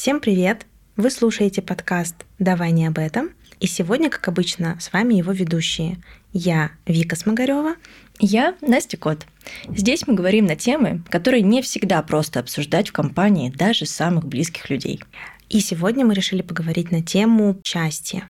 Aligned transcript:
Всем 0.00 0.18
привет! 0.18 0.64
Вы 0.96 1.10
слушаете 1.10 1.60
подкаст 1.60 2.24
«Давай 2.38 2.72
не 2.72 2.86
об 2.86 2.96
этом». 2.96 3.32
И 3.60 3.66
сегодня, 3.66 4.08
как 4.08 4.28
обычно, 4.28 4.78
с 4.80 4.94
вами 4.94 5.12
его 5.12 5.30
ведущие. 5.30 5.98
Я 6.32 6.70
Вика 6.86 7.16
Смогарева. 7.16 7.74
Я 8.18 8.54
Настя 8.62 8.96
Кот. 8.96 9.26
Здесь 9.68 10.06
мы 10.06 10.14
говорим 10.14 10.46
на 10.46 10.56
темы, 10.56 11.02
которые 11.10 11.42
не 11.42 11.60
всегда 11.60 12.00
просто 12.02 12.40
обсуждать 12.40 12.88
в 12.88 12.92
компании 12.92 13.50
даже 13.50 13.84
самых 13.84 14.24
близких 14.24 14.70
людей. 14.70 15.02
И 15.50 15.60
сегодня 15.60 16.06
мы 16.06 16.14
решили 16.14 16.40
поговорить 16.40 16.90
на 16.90 17.02
тему 17.02 17.60
счастья. 17.62 18.26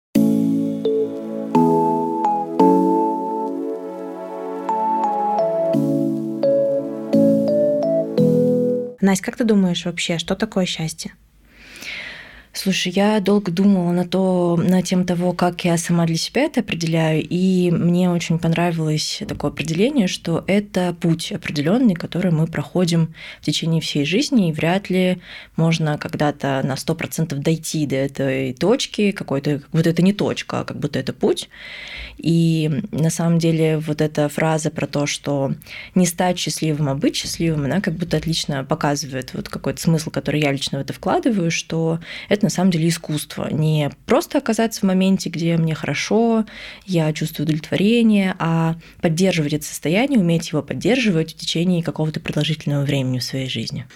Настя, 9.01 9.23
как 9.23 9.37
ты 9.37 9.43
думаешь 9.45 9.83
вообще, 9.85 10.19
что 10.19 10.35
такое 10.35 10.67
счастье? 10.67 11.13
Слушай, 12.57 12.93
я 12.95 13.19
долго 13.19 13.51
думала 13.51 13.91
на, 13.91 14.07
то, 14.07 14.55
на 14.55 14.81
тему 14.81 15.03
того, 15.03 15.33
как 15.33 15.65
я 15.65 15.77
сама 15.77 16.05
для 16.05 16.15
себя 16.15 16.43
это 16.43 16.61
определяю, 16.61 17.21
и 17.21 17.69
мне 17.69 18.09
очень 18.09 18.39
понравилось 18.39 19.21
такое 19.27 19.51
определение, 19.51 20.07
что 20.07 20.41
это 20.47 20.95
путь 21.01 21.33
определенный, 21.33 21.95
который 21.95 22.31
мы 22.31 22.47
проходим 22.47 23.13
в 23.41 23.45
течение 23.45 23.81
всей 23.81 24.05
жизни, 24.05 24.49
и 24.49 24.53
вряд 24.53 24.89
ли 24.89 25.21
можно 25.57 25.97
когда-то 25.97 26.61
на 26.63 26.75
100% 26.75 27.35
дойти 27.35 27.85
до 27.85 27.97
этой 27.97 28.53
точки, 28.53 29.11
какой-то, 29.11 29.61
вот 29.73 29.85
это 29.85 30.01
не 30.01 30.13
точка, 30.13 30.61
а 30.61 30.63
как 30.63 30.79
будто 30.79 30.97
это 30.97 31.11
путь. 31.11 31.49
И 32.17 32.71
на 32.91 33.09
самом 33.09 33.37
деле 33.37 33.79
вот 33.79 33.99
эта 33.99 34.29
фраза 34.29 34.71
про 34.71 34.87
то, 34.87 35.05
что 35.05 35.53
не 35.93 36.05
стать 36.05 36.39
счастливым, 36.39 36.87
а 36.87 36.95
быть 36.95 37.17
счастливым, 37.17 37.65
она 37.65 37.81
как 37.81 37.95
будто 37.95 38.15
отлично 38.15 38.63
показывает 38.63 39.33
вот 39.33 39.49
какой-то 39.49 39.81
смысл, 39.81 40.09
который 40.09 40.39
я 40.39 40.53
лично 40.53 40.77
в 40.77 40.81
это 40.81 40.93
вкладываю, 40.93 41.51
что 41.51 41.99
это 42.29 42.44
на 42.45 42.49
самом 42.51 42.69
деле 42.69 42.89
искусство. 42.89 43.49
Не 43.51 43.89
просто 44.05 44.37
оказаться 44.37 44.81
в 44.81 44.83
моменте, 44.83 45.29
где 45.29 45.57
мне 45.57 45.73
хорошо, 45.73 46.45
я 46.85 47.11
чувствую 47.11 47.45
удовлетворение, 47.45 48.35
а 48.37 48.75
поддерживать 49.01 49.53
это 49.53 49.65
состояние, 49.65 50.19
уметь 50.19 50.51
его 50.51 50.61
поддерживать 50.61 51.33
в 51.33 51.37
течение 51.37 51.81
какого-то 51.81 52.19
продолжительного 52.19 52.83
времени 52.85 53.17
в 53.17 53.23
своей 53.23 53.49
жизни. 53.49 53.87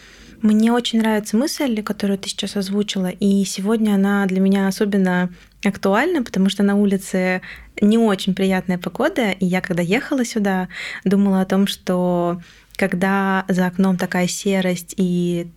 Мне 0.42 0.72
очень 0.72 1.00
нравится 1.00 1.38
мысль, 1.38 1.84
которую 1.84 2.18
ты 2.18 2.30
сейчас 2.30 2.56
озвучила, 2.56 3.10
и 3.10 3.44
сегодня 3.46 3.94
она 3.94 4.26
для 4.26 4.40
меня 4.40 4.68
особенно 4.68 5.30
актуальна, 5.64 6.24
потому 6.24 6.50
что 6.50 6.64
на 6.64 6.76
улице 6.76 7.42
не 7.82 8.00
очень 8.00 8.34
приятная 8.34 8.80
погода, 8.80 9.30
и 9.30 9.46
я 9.46 9.62
когда 9.62 9.84
ехала 9.84 10.26
сюда, 10.26 10.70
думала 11.04 11.42
о 11.42 11.46
том, 11.46 11.68
что 11.68 12.42
когда 12.80 13.44
за 13.50 13.68
окном 13.68 13.98
такая 13.98 14.28
серость 14.28 14.94
и 14.96 15.48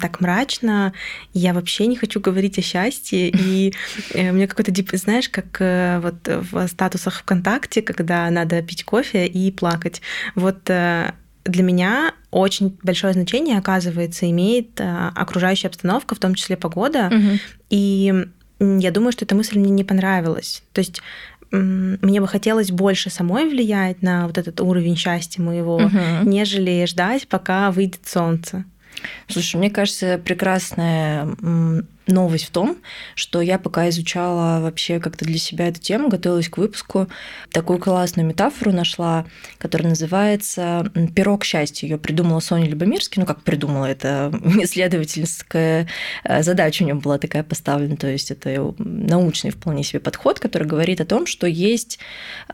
так 0.00 0.22
мрачно, 0.22 0.94
я 1.34 1.52
вообще 1.52 1.86
не 1.86 1.96
хочу 1.96 2.18
говорить 2.18 2.58
о 2.58 2.62
счастье. 2.62 3.28
И 3.28 3.74
э, 4.14 4.32
мне 4.32 4.48
какой-то, 4.48 4.72
знаешь, 4.96 5.28
как 5.28 5.60
э, 5.60 6.00
вот 6.00 6.26
в 6.26 6.66
статусах 6.68 7.20
ВКонтакте, 7.20 7.82
когда 7.82 8.30
надо 8.30 8.62
пить 8.62 8.84
кофе 8.84 9.26
и 9.26 9.52
плакать. 9.52 10.00
Вот 10.34 10.70
э, 10.70 11.12
для 11.44 11.62
меня 11.62 12.14
очень 12.30 12.78
большое 12.82 13.12
значение, 13.12 13.58
оказывается, 13.58 14.30
имеет 14.30 14.80
окружающая 14.80 15.68
обстановка, 15.68 16.14
в 16.14 16.20
том 16.20 16.34
числе 16.34 16.56
погода. 16.56 17.10
Угу. 17.12 17.38
И 17.68 18.14
я 18.60 18.90
думаю, 18.92 19.12
что 19.12 19.26
эта 19.26 19.34
мысль 19.34 19.58
мне 19.58 19.70
не 19.70 19.84
понравилась. 19.84 20.62
То 20.72 20.80
есть 20.80 21.02
мне 21.52 22.20
бы 22.20 22.26
хотелось 22.26 22.70
больше 22.70 23.10
самой 23.10 23.48
влиять 23.48 24.02
на 24.02 24.26
вот 24.26 24.38
этот 24.38 24.60
уровень 24.60 24.96
счастья 24.96 25.42
моего, 25.42 25.76
угу. 25.76 25.98
нежели 26.24 26.84
ждать, 26.86 27.28
пока 27.28 27.70
выйдет 27.70 28.00
солнце. 28.06 28.64
Слушай, 29.28 29.56
мне 29.56 29.70
кажется, 29.70 30.20
прекрасная 30.22 31.28
новость 32.06 32.46
в 32.46 32.50
том, 32.50 32.78
что 33.14 33.40
я 33.40 33.58
пока 33.58 33.88
изучала 33.88 34.60
вообще 34.60 34.98
как-то 34.98 35.24
для 35.24 35.38
себя 35.38 35.68
эту 35.68 35.80
тему, 35.80 36.08
готовилась 36.08 36.48
к 36.48 36.58
выпуску, 36.58 37.08
такую 37.50 37.78
классную 37.78 38.26
метафору 38.26 38.72
нашла, 38.72 39.24
которая 39.58 39.90
называется 39.90 40.90
«Пирог 41.14 41.44
счастья». 41.44 41.86
Ее 41.86 41.98
придумала 41.98 42.40
Соня 42.40 42.68
Любомирский, 42.68 43.20
ну 43.20 43.26
как 43.26 43.42
придумала, 43.42 43.86
это 43.86 44.32
исследовательская 44.62 45.88
э, 46.24 46.42
задача 46.42 46.82
у 46.82 46.86
нее 46.86 46.94
была 46.94 47.18
такая 47.18 47.44
поставлена, 47.44 47.96
то 47.96 48.08
есть 48.08 48.30
это 48.30 48.74
научный 48.78 49.50
вполне 49.50 49.84
себе 49.84 50.00
подход, 50.00 50.40
который 50.40 50.66
говорит 50.66 51.00
о 51.00 51.06
том, 51.06 51.26
что 51.26 51.46
есть 51.46 51.98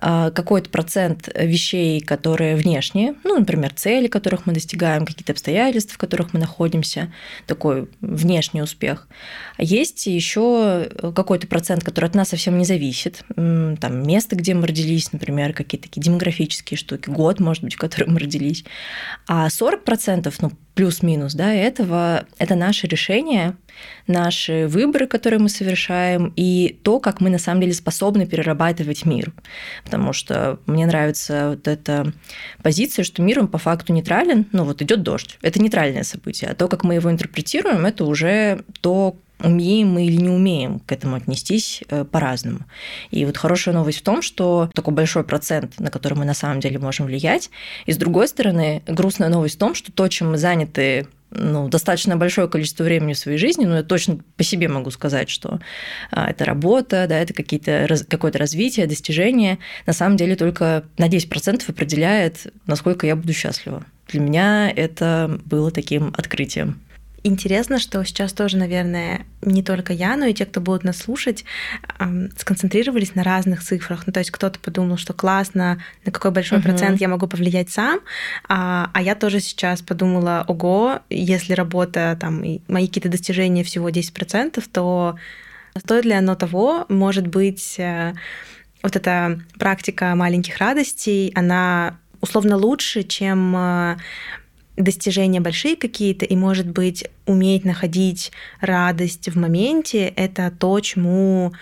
э, 0.01 0.31
какой-то 0.35 0.69
процент 0.71 1.29
вещей, 1.35 2.01
которые 2.01 2.57
внешние, 2.57 3.15
ну, 3.25 3.39
например, 3.39 3.73
цели, 3.75 4.09
которых 4.09 4.47
мы 4.47 4.53
достигаем, 4.53 5.07
какие-то 5.07 5.33
обстоятельства, 5.33 5.95
в 5.95 5.99
которых 5.99 6.35
мы 6.35 6.41
находимся, 6.41 7.13
такой 7.47 7.89
внешний 8.01 8.63
успех– 8.63 9.09
есть 9.59 10.07
еще 10.07 10.89
какой-то 11.15 11.47
процент, 11.47 11.85
который 11.85 12.07
от 12.07 12.15
нас 12.15 12.29
совсем 12.29 12.59
не 12.59 12.65
зависит. 12.65 13.25
Там 13.35 14.03
место, 14.07 14.37
где 14.37 14.55
мы 14.55 14.67
родились, 14.67 15.13
например, 15.13 15.53
какие-то 15.53 15.89
такие 15.89 16.03
демографические 16.03 16.79
штуки, 16.79 17.11
год, 17.11 17.41
может 17.41 17.65
быть, 17.65 17.75
в 17.75 17.79
котором 17.79 18.15
мы 18.15 18.21
родились. 18.21 18.65
А 19.27 19.49
40%, 19.49 20.33
ну, 20.41 20.53
плюс-минус, 20.75 21.35
да, 21.35 21.53
этого 21.53 22.25
это 22.39 22.55
наши 22.55 22.87
решения, 22.87 23.57
наши 24.07 24.67
выборы, 24.67 25.07
которые 25.07 25.41
мы 25.41 25.49
совершаем, 25.49 26.33
и 26.37 26.79
то, 26.83 27.01
как 27.01 27.21
мы 27.21 27.31
на 27.31 27.39
самом 27.39 27.61
деле 27.61 27.75
способны 27.75 28.27
перерабатывать 28.27 29.05
мир. 29.05 29.33
Потому 29.85 30.13
что 30.13 30.59
мне 30.67 30.87
нравится 30.87 31.51
вот 31.51 31.69
эта 31.69 32.13
позиция, 32.63 33.05
что 33.05 33.23
мир, 33.23 33.41
он 33.41 33.49
по 33.49 33.59
факту 33.59 33.93
нейтрален, 33.93 34.47
ну 34.53 34.65
вот 34.65 34.83
идет 34.83 35.03
дождь, 35.03 35.39
это 35.43 35.61
нейтральное 35.61 36.05
событие, 36.05 36.51
а 36.51 36.55
то, 36.55 36.69
как 36.69 36.85
мы 36.85 36.95
его 36.95 37.11
интерпретируем, 37.11 37.87
это 37.87 38.05
уже 38.05 38.65
то, 38.81 39.17
умеем 39.41 39.93
мы 39.93 40.07
или 40.07 40.17
не 40.17 40.29
умеем 40.29 40.81
к 40.81 40.93
этому 40.93 41.17
отнестись 41.17 41.83
э, 41.89 42.05
по-разному. 42.05 42.61
И 43.11 43.25
вот 43.25 43.37
хорошая 43.37 43.75
новость 43.75 43.99
в 43.99 44.03
том, 44.03 44.23
что 44.23 44.71
такой 44.75 44.95
большой 44.95 45.25
процент, 45.25 45.79
на 45.79 45.91
который 45.91 46.15
мы 46.15 46.25
на 46.25 46.35
самом 46.35 46.61
деле 46.61 46.79
можем 46.79 47.07
влиять. 47.07 47.51
И 47.87 47.93
с 47.93 47.97
другой 47.97 48.29
стороны, 48.29 48.83
грустная 48.87 49.29
новость 49.29 49.57
в 49.57 49.59
том, 49.59 49.75
что 49.75 49.93
то, 49.93 50.09
чем 50.09 50.33
мы 50.33 50.39
заняты 50.39 51.07
ну, 51.31 51.69
достаточно 51.69 52.17
большое 52.17 52.49
количество 52.49 52.85
времени 52.85 53.13
в 53.13 53.19
своей 53.19 53.39
жизни, 53.39 53.65
но 53.65 53.77
я 53.77 53.83
точно 53.83 54.19
по 54.37 54.45
себе 54.45 54.69
могу 54.69 54.91
сказать, 54.91 55.29
что 55.29 55.61
а, 56.11 56.31
это 56.31 56.45
работа, 56.45 57.07
да, 57.09 57.19
это 57.19 57.35
какие-то, 57.35 57.87
какое-то 58.09 58.39
развитие, 58.39 58.87
достижение, 58.87 59.59
на 59.87 59.93
самом 59.93 60.17
деле 60.17 60.37
только 60.37 60.85
на 60.97 61.09
10% 61.09 61.63
определяет, 61.69 62.53
насколько 62.67 63.07
я 63.07 63.17
буду 63.17 63.33
счастлива. 63.33 63.85
Для 64.09 64.21
меня 64.21 64.71
это 64.71 65.41
было 65.45 65.71
таким 65.71 66.15
открытием. 66.17 66.81
Интересно, 67.29 67.79
что 67.79 68.03
сейчас 68.05 68.33
тоже, 68.33 68.57
наверное, 68.57 69.27
не 69.43 69.63
только 69.63 69.93
я, 69.93 70.17
но 70.17 70.25
и 70.25 70.33
те, 70.33 70.47
кто 70.47 70.63
будут 70.63 70.83
нас 70.83 70.97
слушать, 70.97 71.45
сконцентрировались 72.39 73.15
на 73.15 73.23
разных 73.23 73.63
цифрах. 73.63 74.07
Ну, 74.07 74.15
то 74.15 74.21
есть 74.21 74.31
кто-то 74.31 74.59
подумал, 74.59 74.97
что 74.97 75.13
классно, 75.13 75.83
на 76.07 76.13
какой 76.13 76.31
большой 76.31 76.59
uh-huh. 76.59 76.63
процент 76.63 77.03
я 77.03 77.09
могу 77.09 77.27
повлиять 77.27 77.69
сам, 77.69 78.01
а, 78.49 78.91
а 78.95 79.03
я 79.03 79.15
тоже 79.15 79.41
сейчас 79.41 79.83
подумала, 79.83 80.43
ого, 80.49 81.01
если 81.11 81.53
работа, 81.53 82.17
там, 82.19 82.43
и 82.43 82.63
мои 82.67 82.87
какие-то 82.87 83.11
достижения 83.11 83.63
всего 83.63 83.91
10%, 83.91 84.65
то 84.73 85.17
стоит 85.77 86.07
ли 86.07 86.13
оно 86.13 86.35
того? 86.35 86.87
Может 86.89 87.27
быть, 87.27 87.75
э, 87.79 88.15
вот 88.83 88.97
эта 88.97 89.39
практика 89.59 90.15
маленьких 90.15 90.57
радостей, 90.57 91.31
она 91.35 91.99
условно 92.23 92.57
лучше, 92.57 93.03
чем 93.03 93.55
э, 93.55 93.97
достижения 94.79 95.41
большие 95.41 95.77
какие-то, 95.77 96.25
и, 96.25 96.37
может 96.37 96.67
быть, 96.67 97.05
уметь 97.27 97.65
находить 97.65 98.33
радость 98.61 99.29
в 99.29 99.37
моменте— 99.37 100.07
это 100.17 100.53
то, 100.57 100.79
чему 100.81 101.53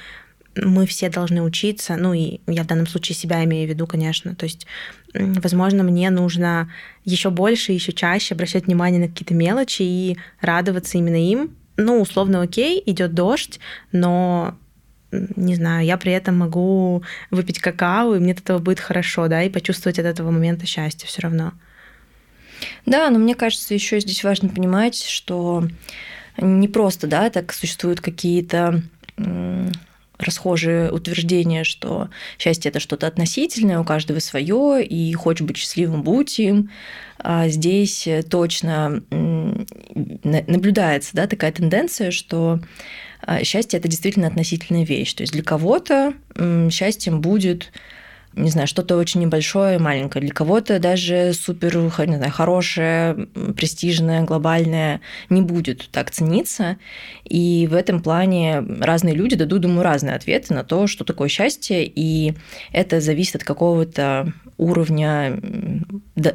мы 0.55 0.87
все 0.87 1.09
должны 1.09 1.43
учиться, 1.43 1.97
ну 1.97 2.15
и 2.15 2.41
я 2.47 2.63
в 2.63 2.67
данном 2.67 2.87
случае 2.87 3.17
себя 3.17 3.45
имею 3.45 3.67
в 3.67 3.71
виду, 3.71 3.87
конечно. 3.87 4.35
То 4.35 4.45
есть, 4.45 4.67
возможно, 5.13 5.83
мне 5.83 6.11
нужно 6.11 6.71
еще 7.05 7.31
больше, 7.31 7.73
еще 7.73 7.93
чаще 7.93 8.35
обращать 8.35 8.67
внимание 8.67 9.01
на 9.01 9.09
какие-то 9.09 9.35
мелочи 9.35 9.83
и 9.83 10.17
радоваться 10.41 10.99
именно 10.99 11.23
им. 11.23 11.51
Ну, 11.77 12.01
условно, 12.01 12.41
окей, 12.41 12.83
идет 12.87 13.13
дождь, 13.13 13.61
но 13.93 14.57
не 15.13 15.55
знаю, 15.55 15.85
я 15.85 15.97
при 15.99 16.13
этом 16.13 16.37
могу 16.39 17.03
выпить 17.31 17.61
какао, 17.61 18.15
и 18.15 18.19
мне 18.19 18.33
от 18.33 18.41
этого 18.41 18.59
будет 18.59 18.81
хорошо, 18.81 19.29
да, 19.29 19.43
и 19.43 19.51
почувствовать 19.51 19.99
от 19.99 20.07
этого 20.07 20.31
момента 20.31 20.67
счастье 20.67 21.07
все 21.07 21.23
равно. 21.23 21.53
Да, 22.85 23.11
но 23.11 23.19
мне 23.19 23.35
кажется, 23.35 23.75
еще 23.75 24.01
здесь 24.01 24.25
важно 24.25 24.49
понимать, 24.49 25.03
что 25.03 25.65
не 26.39 26.69
просто, 26.69 27.07
да, 27.07 27.31
так 27.31 27.53
существуют 27.53 28.01
какие-то 28.01 28.83
расхожие 30.19 30.91
утверждения, 30.91 31.65
что 31.65 32.09
счастье 32.39 32.71
это 32.71 32.81
что-то 32.81 33.07
относительное, 33.07 33.81
у 33.81 33.85
каждого 33.85 34.19
свое, 34.19 34.85
и 34.85 35.13
хочешь 35.13 35.47
быть 35.47 35.57
счастливым, 35.57 36.03
будь 36.03 36.39
им. 36.39 36.71
А 37.19 37.49
здесь 37.49 38.09
точно 38.31 39.03
наблюдается 39.11 41.11
да, 41.15 41.27
такая 41.27 41.53
тенденция, 41.53 42.11
что 42.11 42.61
а, 43.23 43.43
счастье 43.45 43.79
это 43.79 43.89
действительно 43.89 44.29
относительная 44.29 44.85
вещь. 44.85 45.15
То 45.15 45.23
есть 45.23 45.33
для 45.33 45.43
кого-то 45.43 46.15
счастьем 46.71 47.21
будет 47.21 47.73
не 48.37 48.51
знаю, 48.51 48.69
что-то 48.69 48.97
очень 48.97 49.23
небольшое, 49.23 49.79
маленькое. 49.79 50.25
Для 50.25 50.35
кого-то 50.35 50.79
даже 50.79 51.33
супер, 51.33 51.79
не 51.79 52.17
знаю, 52.17 52.31
хорошее, 52.31 53.29
престижное, 53.57 54.23
глобальное 54.23 55.01
не 55.31 55.41
будет 55.41 55.89
так 55.91 56.11
цениться. 56.11 56.77
И 57.25 57.67
в 57.71 57.75
этом 57.75 58.03
плане 58.03 58.61
разные 58.81 59.15
люди 59.15 59.37
дадут, 59.37 59.63
думаю, 59.63 59.83
разные 59.83 60.15
ответы 60.15 60.53
на 60.53 60.65
то, 60.65 60.87
что 60.87 61.05
такое 61.05 61.29
счастье, 61.29 61.85
и 61.85 62.35
это 62.73 63.01
зависит 63.01 63.37
от 63.37 63.45
какого-то 63.45 64.33
уровня 64.59 65.39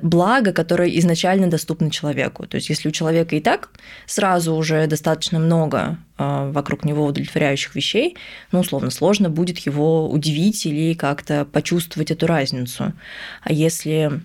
блага, 0.01 0.53
которое 0.53 0.97
изначально 0.99 1.47
доступно 1.47 1.89
человеку. 1.89 2.45
То 2.45 2.55
есть 2.55 2.69
если 2.69 2.89
у 2.89 2.91
человека 2.91 3.35
и 3.35 3.39
так 3.39 3.69
сразу 4.05 4.53
уже 4.53 4.85
достаточно 4.87 5.39
много 5.39 5.97
а, 6.17 6.51
вокруг 6.51 6.85
него 6.85 7.05
удовлетворяющих 7.05 7.75
вещей, 7.75 8.15
ну, 8.51 8.59
условно, 8.59 8.91
сложно 8.91 9.29
будет 9.29 9.57
его 9.59 10.09
удивить 10.09 10.65
или 10.65 10.93
как-то 10.93 11.45
почувствовать 11.45 12.11
эту 12.11 12.27
разницу. 12.27 12.93
А 13.41 13.51
если 13.51 14.21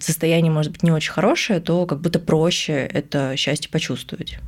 состояние 0.00 0.50
может 0.50 0.72
быть 0.72 0.82
не 0.82 0.90
очень 0.90 1.12
хорошее, 1.12 1.60
то 1.60 1.86
как 1.86 2.00
будто 2.00 2.18
проще 2.18 2.72
это 2.72 3.36
счастье 3.36 3.70
почувствовать. 3.70 4.38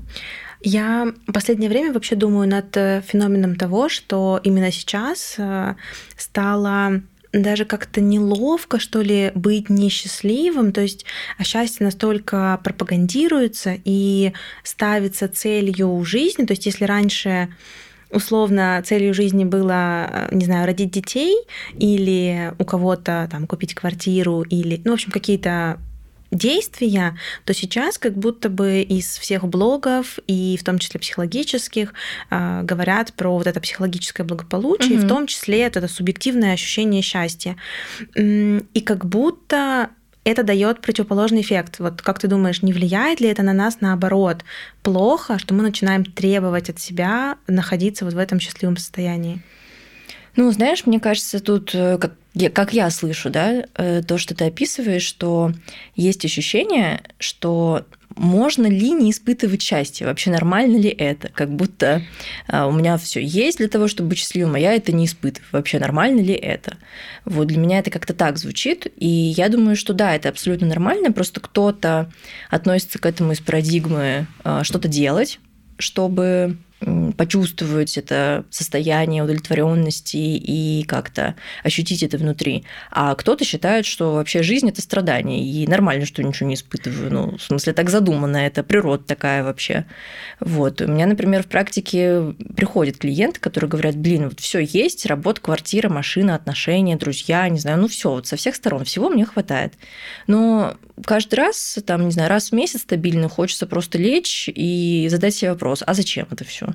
Я 0.64 1.12
в 1.26 1.32
последнее 1.32 1.68
время 1.68 1.92
вообще 1.92 2.14
думаю 2.14 2.48
над 2.48 2.76
э, 2.76 3.02
феноменом 3.04 3.56
того, 3.56 3.88
что 3.88 4.40
именно 4.44 4.70
сейчас 4.70 5.34
э, 5.36 5.74
стало 6.16 7.02
даже 7.32 7.64
как-то 7.64 8.00
неловко, 8.00 8.78
что 8.78 9.00
ли, 9.00 9.32
быть 9.34 9.70
несчастливым. 9.70 10.72
То 10.72 10.82
есть 10.82 11.04
а 11.38 11.44
счастье 11.44 11.84
настолько 11.84 12.60
пропагандируется 12.62 13.76
и 13.84 14.32
ставится 14.62 15.28
целью 15.28 16.04
жизни. 16.04 16.44
То 16.44 16.52
есть 16.52 16.66
если 16.66 16.84
раньше 16.84 17.48
условно 18.10 18.82
целью 18.84 19.14
жизни 19.14 19.44
было, 19.44 20.28
не 20.30 20.44
знаю, 20.44 20.66
родить 20.66 20.90
детей 20.90 21.34
или 21.78 22.52
у 22.58 22.64
кого-то 22.64 23.26
там 23.30 23.46
купить 23.46 23.74
квартиру 23.74 24.42
или, 24.42 24.80
ну, 24.84 24.90
в 24.92 24.94
общем, 24.94 25.10
какие-то 25.10 25.78
действия, 26.32 27.16
то 27.44 27.54
сейчас 27.54 27.98
как 27.98 28.14
будто 28.14 28.48
бы 28.48 28.80
из 28.80 29.18
всех 29.18 29.46
блогов 29.46 30.18
и 30.26 30.56
в 30.58 30.64
том 30.64 30.78
числе 30.78 30.98
психологических 30.98 31.92
а, 32.30 32.62
говорят 32.62 33.12
про 33.12 33.36
вот 33.36 33.46
это 33.46 33.60
психологическое 33.60 34.24
благополучие, 34.24 34.98
угу. 34.98 35.04
в 35.04 35.08
том 35.08 35.26
числе 35.26 35.60
это, 35.60 35.78
это 35.78 35.88
субъективное 35.88 36.54
ощущение 36.54 37.02
счастья. 37.02 37.56
И 38.16 38.82
как 38.84 39.04
будто 39.04 39.90
это 40.24 40.42
дает 40.42 40.80
противоположный 40.80 41.40
эффект. 41.40 41.80
Вот 41.80 42.00
как 42.00 42.18
ты 42.18 42.28
думаешь, 42.28 42.62
не 42.62 42.72
влияет 42.72 43.20
ли 43.20 43.28
это 43.28 43.42
на 43.42 43.52
нас 43.52 43.80
наоборот 43.80 44.44
плохо, 44.82 45.38
что 45.38 45.52
мы 45.52 45.62
начинаем 45.62 46.04
требовать 46.04 46.70
от 46.70 46.78
себя 46.78 47.36
находиться 47.48 48.04
вот 48.04 48.14
в 48.14 48.18
этом 48.18 48.38
счастливом 48.38 48.76
состоянии? 48.76 49.42
Ну, 50.36 50.50
знаешь, 50.50 50.86
мне 50.86 50.98
кажется, 50.98 51.40
тут, 51.40 51.74
э, 51.74 51.98
как, 51.98 52.14
как 52.54 52.72
я 52.72 52.88
слышу, 52.90 53.28
да, 53.30 53.64
э, 53.74 54.02
то, 54.02 54.18
что 54.18 54.34
ты 54.34 54.46
описываешь, 54.46 55.02
что 55.02 55.52
есть 55.94 56.24
ощущение, 56.24 57.02
что 57.18 57.84
можно 58.16 58.66
ли 58.66 58.90
не 58.92 59.10
испытывать 59.10 59.62
счастье? 59.62 60.06
Вообще 60.06 60.30
нормально 60.30 60.76
ли 60.76 60.90
это? 60.90 61.28
Как 61.28 61.50
будто 61.50 62.02
а, 62.46 62.66
у 62.66 62.72
меня 62.72 62.96
все 62.98 63.22
есть 63.22 63.58
для 63.58 63.68
того, 63.68 63.88
чтобы 63.88 64.10
быть 64.10 64.18
счастливым, 64.18 64.54
а 64.54 64.58
я 64.58 64.74
это 64.74 64.92
не 64.92 65.06
испытываю. 65.06 65.48
Вообще 65.52 65.78
нормально 65.78 66.20
ли 66.20 66.34
это? 66.34 66.76
Вот 67.24 67.48
для 67.48 67.58
меня 67.58 67.78
это 67.78 67.90
как-то 67.90 68.14
так 68.14 68.38
звучит, 68.38 68.86
и 68.96 69.06
я 69.08 69.48
думаю, 69.48 69.76
что 69.76 69.92
да, 69.92 70.14
это 70.14 70.28
абсолютно 70.28 70.66
нормально, 70.66 71.12
просто 71.12 71.40
кто-то 71.40 72.10
относится 72.50 72.98
к 72.98 73.06
этому 73.06 73.32
из 73.32 73.40
парадигмы 73.40 74.26
а, 74.44 74.64
что-то 74.64 74.88
делать, 74.88 75.38
чтобы 75.78 76.56
почувствовать 77.16 77.96
это 77.98 78.44
состояние 78.50 79.22
удовлетворенности 79.22 80.16
и 80.16 80.84
как-то 80.84 81.36
ощутить 81.62 82.02
это 82.02 82.18
внутри. 82.18 82.64
А 82.90 83.14
кто-то 83.14 83.44
считает, 83.44 83.86
что 83.86 84.14
вообще 84.14 84.42
жизнь 84.42 84.68
это 84.68 84.82
страдание, 84.82 85.42
и 85.44 85.66
нормально, 85.66 86.06
что 86.06 86.22
ничего 86.22 86.48
не 86.48 86.54
испытываю. 86.54 87.12
Ну, 87.12 87.36
в 87.36 87.42
смысле, 87.42 87.72
так 87.72 87.90
задумано, 87.90 88.36
это 88.36 88.62
природа 88.62 89.04
такая 89.04 89.44
вообще. 89.44 89.86
Вот. 90.40 90.80
У 90.80 90.86
меня, 90.86 91.06
например, 91.06 91.42
в 91.42 91.46
практике 91.46 92.34
приходят 92.56 92.98
клиенты, 92.98 93.40
которые 93.40 93.70
говорят, 93.70 93.96
блин, 93.96 94.28
вот 94.28 94.40
все 94.40 94.60
есть, 94.60 95.06
работа, 95.06 95.40
квартира, 95.40 95.88
машина, 95.88 96.34
отношения, 96.34 96.96
друзья, 96.96 97.48
не 97.48 97.58
знаю, 97.58 97.78
ну 97.78 97.88
все, 97.88 98.10
вот 98.10 98.26
со 98.26 98.36
всех 98.36 98.54
сторон, 98.54 98.84
всего 98.84 99.08
мне 99.08 99.24
хватает. 99.24 99.74
Но 100.26 100.76
каждый 101.04 101.36
раз, 101.36 101.78
там, 101.86 102.04
не 102.06 102.12
знаю, 102.12 102.28
раз 102.28 102.50
в 102.50 102.52
месяц 102.52 102.82
стабильно 102.82 103.28
хочется 103.28 103.66
просто 103.66 103.98
лечь 103.98 104.48
и 104.48 105.06
задать 105.10 105.34
себе 105.34 105.52
вопрос, 105.52 105.82
а 105.86 105.94
зачем 105.94 106.26
это 106.30 106.44
все? 106.44 106.68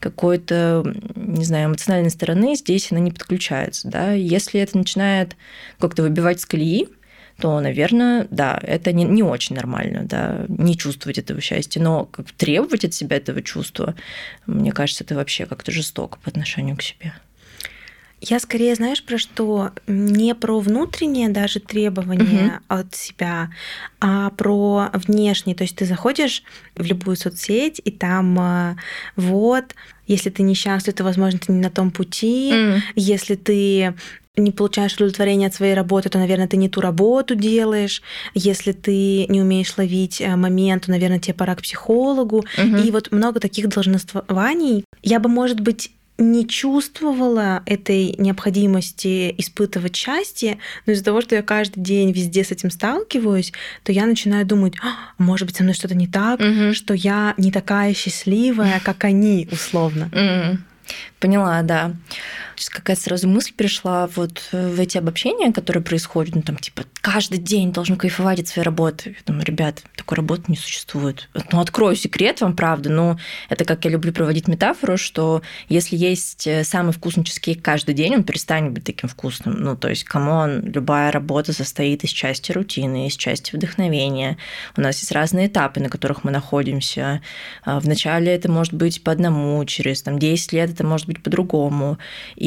Какой-то, 0.00 0.84
не 1.14 1.44
знаю, 1.44 1.68
эмоциональной 1.68 2.10
стороны 2.10 2.54
здесь 2.56 2.90
она 2.92 3.00
не 3.00 3.10
подключается. 3.10 3.88
Да? 3.88 4.12
Если 4.12 4.60
это 4.60 4.76
начинает 4.78 5.36
как-то 5.78 6.02
выбивать 6.02 6.40
с 6.40 6.46
колеи, 6.46 6.88
то, 7.38 7.60
наверное, 7.60 8.26
да, 8.30 8.58
это 8.62 8.92
не, 8.92 9.04
не 9.04 9.22
очень 9.22 9.56
нормально, 9.56 10.04
да, 10.04 10.46
не 10.48 10.76
чувствовать 10.76 11.18
этого 11.18 11.40
счастья. 11.40 11.80
Но 11.80 12.06
как 12.06 12.32
требовать 12.32 12.84
от 12.84 12.94
себя 12.94 13.16
этого 13.16 13.42
чувства, 13.42 13.94
мне 14.46 14.72
кажется, 14.72 15.04
это 15.04 15.14
вообще 15.14 15.44
как-то 15.44 15.70
жестоко 15.70 16.18
по 16.22 16.30
отношению 16.30 16.76
к 16.76 16.82
себе. 16.82 17.12
Я 18.28 18.40
скорее, 18.40 18.74
знаешь, 18.74 19.02
про 19.02 19.18
что? 19.18 19.70
Не 19.86 20.34
про 20.34 20.58
внутренние 20.58 21.28
даже 21.28 21.60
требования 21.60 22.60
угу. 22.68 22.80
от 22.80 22.94
себя, 22.94 23.50
а 24.00 24.30
про 24.30 24.90
внешние. 24.92 25.54
То 25.54 25.62
есть 25.62 25.76
ты 25.76 25.84
заходишь 25.84 26.42
в 26.74 26.84
любую 26.84 27.16
соцсеть, 27.16 27.80
и 27.84 27.90
там 27.90 28.38
э, 28.40 28.76
вот, 29.14 29.74
если 30.06 30.30
ты 30.30 30.42
несчастлив, 30.42 30.94
то, 30.94 31.04
возможно, 31.04 31.38
ты 31.38 31.52
не 31.52 31.60
на 31.60 31.70
том 31.70 31.90
пути. 31.90 32.52
Mm. 32.52 32.80
Если 32.94 33.34
ты 33.34 33.94
не 34.36 34.52
получаешь 34.52 34.94
удовлетворение 34.94 35.48
от 35.48 35.54
своей 35.54 35.74
работы, 35.74 36.08
то, 36.08 36.18
наверное, 36.18 36.48
ты 36.48 36.56
не 36.56 36.68
ту 36.68 36.80
работу 36.80 37.34
делаешь. 37.34 38.02
Если 38.34 38.72
ты 38.72 39.26
не 39.28 39.40
умеешь 39.40 39.76
ловить 39.78 40.20
э, 40.20 40.36
момент, 40.36 40.86
то, 40.86 40.90
наверное, 40.90 41.18
тебе 41.18 41.34
пора 41.34 41.54
к 41.54 41.62
психологу. 41.62 42.44
Угу. 42.58 42.76
И 42.76 42.90
вот 42.90 43.12
много 43.12 43.40
таких 43.40 43.68
долженствований. 43.68 44.84
Я 45.02 45.20
бы, 45.20 45.28
может 45.28 45.60
быть, 45.60 45.90
не 46.18 46.48
чувствовала 46.48 47.62
этой 47.66 48.14
необходимости 48.18 49.34
испытывать 49.38 49.96
счастье, 49.96 50.58
но 50.86 50.92
из-за 50.92 51.04
того, 51.04 51.20
что 51.20 51.34
я 51.34 51.42
каждый 51.42 51.80
день 51.80 52.12
везде 52.12 52.42
с 52.42 52.50
этим 52.50 52.70
сталкиваюсь, 52.70 53.52
то 53.82 53.92
я 53.92 54.06
начинаю 54.06 54.46
думать, 54.46 54.74
а, 54.82 55.12
может 55.18 55.46
быть, 55.46 55.56
со 55.56 55.62
мной 55.62 55.74
что-то 55.74 55.94
не 55.94 56.06
так, 56.06 56.40
угу. 56.40 56.72
что 56.72 56.94
я 56.94 57.34
не 57.36 57.52
такая 57.52 57.92
счастливая, 57.94 58.80
как 58.82 59.04
они, 59.04 59.48
условно. 59.52 60.10
Угу. 60.12 60.58
Поняла, 61.20 61.62
да. 61.62 61.92
Сейчас 62.56 62.70
какая-то 62.70 63.02
сразу 63.02 63.28
мысль 63.28 63.52
пришла 63.54 64.08
вот 64.16 64.42
э, 64.52 64.68
в 64.68 64.80
эти 64.80 64.96
обобщения, 64.98 65.52
которые 65.52 65.82
происходят, 65.82 66.34
ну 66.34 66.42
там 66.42 66.56
типа 66.56 66.84
каждый 67.02 67.38
день 67.38 67.72
должен 67.72 67.96
кайфовать 67.96 68.40
от 68.40 68.48
своей 68.48 68.64
работы. 68.64 69.10
Я 69.10 69.22
думаю, 69.26 69.44
ребят, 69.44 69.82
такой 69.94 70.16
работы 70.16 70.44
не 70.48 70.56
существует. 70.56 71.28
Ну, 71.52 71.60
открою 71.60 71.94
секрет 71.96 72.40
вам, 72.40 72.56
правда, 72.56 72.90
но 72.90 73.18
это 73.48 73.64
как 73.64 73.84
я 73.84 73.90
люблю 73.90 74.12
проводить 74.12 74.48
метафору, 74.48 74.96
что 74.96 75.42
если 75.68 75.96
есть 75.96 76.46
э, 76.46 76.64
самый 76.64 76.92
вкусный 76.92 77.24
чизкейк 77.24 77.62
каждый 77.62 77.94
день, 77.94 78.16
он 78.16 78.24
перестанет 78.24 78.72
быть 78.72 78.84
таким 78.84 79.08
вкусным. 79.08 79.54
Ну, 79.54 79.76
то 79.76 79.88
есть, 79.88 80.04
come 80.04 80.37
on, 80.37 80.62
любая 80.62 81.12
работа 81.12 81.52
состоит 81.52 82.04
из 82.04 82.10
части 82.10 82.52
рутины, 82.52 83.06
из 83.06 83.16
части 83.16 83.54
вдохновения. 83.54 84.36
У 84.76 84.80
нас 84.80 84.98
есть 84.98 85.12
разные 85.12 85.46
этапы, 85.48 85.80
на 85.80 85.88
которых 85.88 86.24
мы 86.24 86.30
находимся. 86.30 87.20
А, 87.62 87.80
Вначале 87.80 88.32
это 88.34 88.50
может 88.50 88.74
быть 88.74 89.02
по 89.04 89.12
одному, 89.12 89.64
через 89.64 90.02
там, 90.02 90.18
10 90.18 90.52
лет 90.52 90.70
это 90.70 90.84
может 90.84 91.06
быть 91.06 91.22
по-другому. 91.22 91.98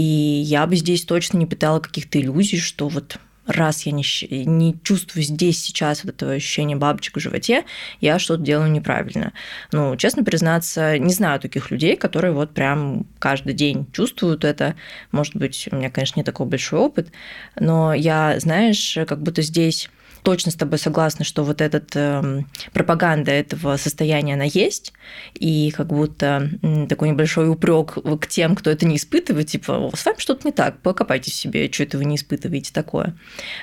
Я 0.02 0.66
бы 0.68 0.76
здесь 0.76 1.04
точно 1.06 1.38
не 1.38 1.46
питала 1.46 1.80
каких-то 1.80 2.20
иллюзий, 2.20 2.58
что 2.58 2.88
вот 2.88 3.18
раз 3.50 3.86
я 3.86 3.92
не, 3.92 4.04
не 4.46 4.80
чувствую 4.84 5.24
здесь 5.24 5.62
сейчас 5.62 6.04
вот 6.04 6.14
этого 6.14 6.34
ощущения 6.34 6.76
бабочек 6.76 7.18
в 7.18 7.20
животе, 7.20 7.66
я 8.00 8.20
что-то 8.20 8.44
делаю 8.44 8.72
неправильно. 8.72 9.34
Ну, 9.72 9.96
честно 9.96 10.24
признаться, 10.24 10.98
не 10.98 11.14
знаю 11.14 11.40
таких 11.40 11.72
людей, 11.72 11.96
которые 11.96 12.34
вот 12.34 12.52
прям 12.52 13.06
каждый 13.18 13.54
день 13.54 13.88
чувствуют 13.92 14.46
это. 14.46 14.76
Может 15.12 15.36
быть, 15.36 15.68
у 15.72 15.76
меня, 15.76 15.90
конечно, 15.90 16.20
не 16.20 16.24
такой 16.24 16.46
большой 16.46 16.80
опыт, 16.80 17.12
но 17.60 17.94
я, 17.94 18.40
знаешь, 18.40 18.98
как 19.08 19.22
будто 19.22 19.42
здесь 19.42 19.90
точно 20.30 20.52
с 20.52 20.56
тобой 20.56 20.78
согласна, 20.78 21.26
что 21.26 21.44
вот 21.44 21.60
этот 21.60 21.96
э, 21.96 22.44
пропаганда 22.72 23.32
этого 23.32 23.78
состояния, 23.78 24.36
она 24.36 24.44
есть, 24.44 24.94
и 25.34 25.72
как 25.76 25.88
будто 25.88 26.52
э, 26.62 26.86
такой 26.88 27.10
небольшой 27.10 27.50
упрек 27.50 27.98
к 28.22 28.28
тем, 28.28 28.56
кто 28.56 28.70
это 28.70 28.86
не 28.86 28.98
испытывает, 28.98 29.48
типа, 29.48 29.90
с 29.96 30.06
вами 30.06 30.20
что-то 30.20 30.48
не 30.48 30.52
так, 30.52 30.84
покопайтесь 30.84 31.34
в 31.34 31.36
себе, 31.36 31.72
что 31.72 31.82
это 31.82 31.98
вы 31.98 32.06
не 32.06 32.16
испытываете 32.16 32.72
такое. 32.72 33.18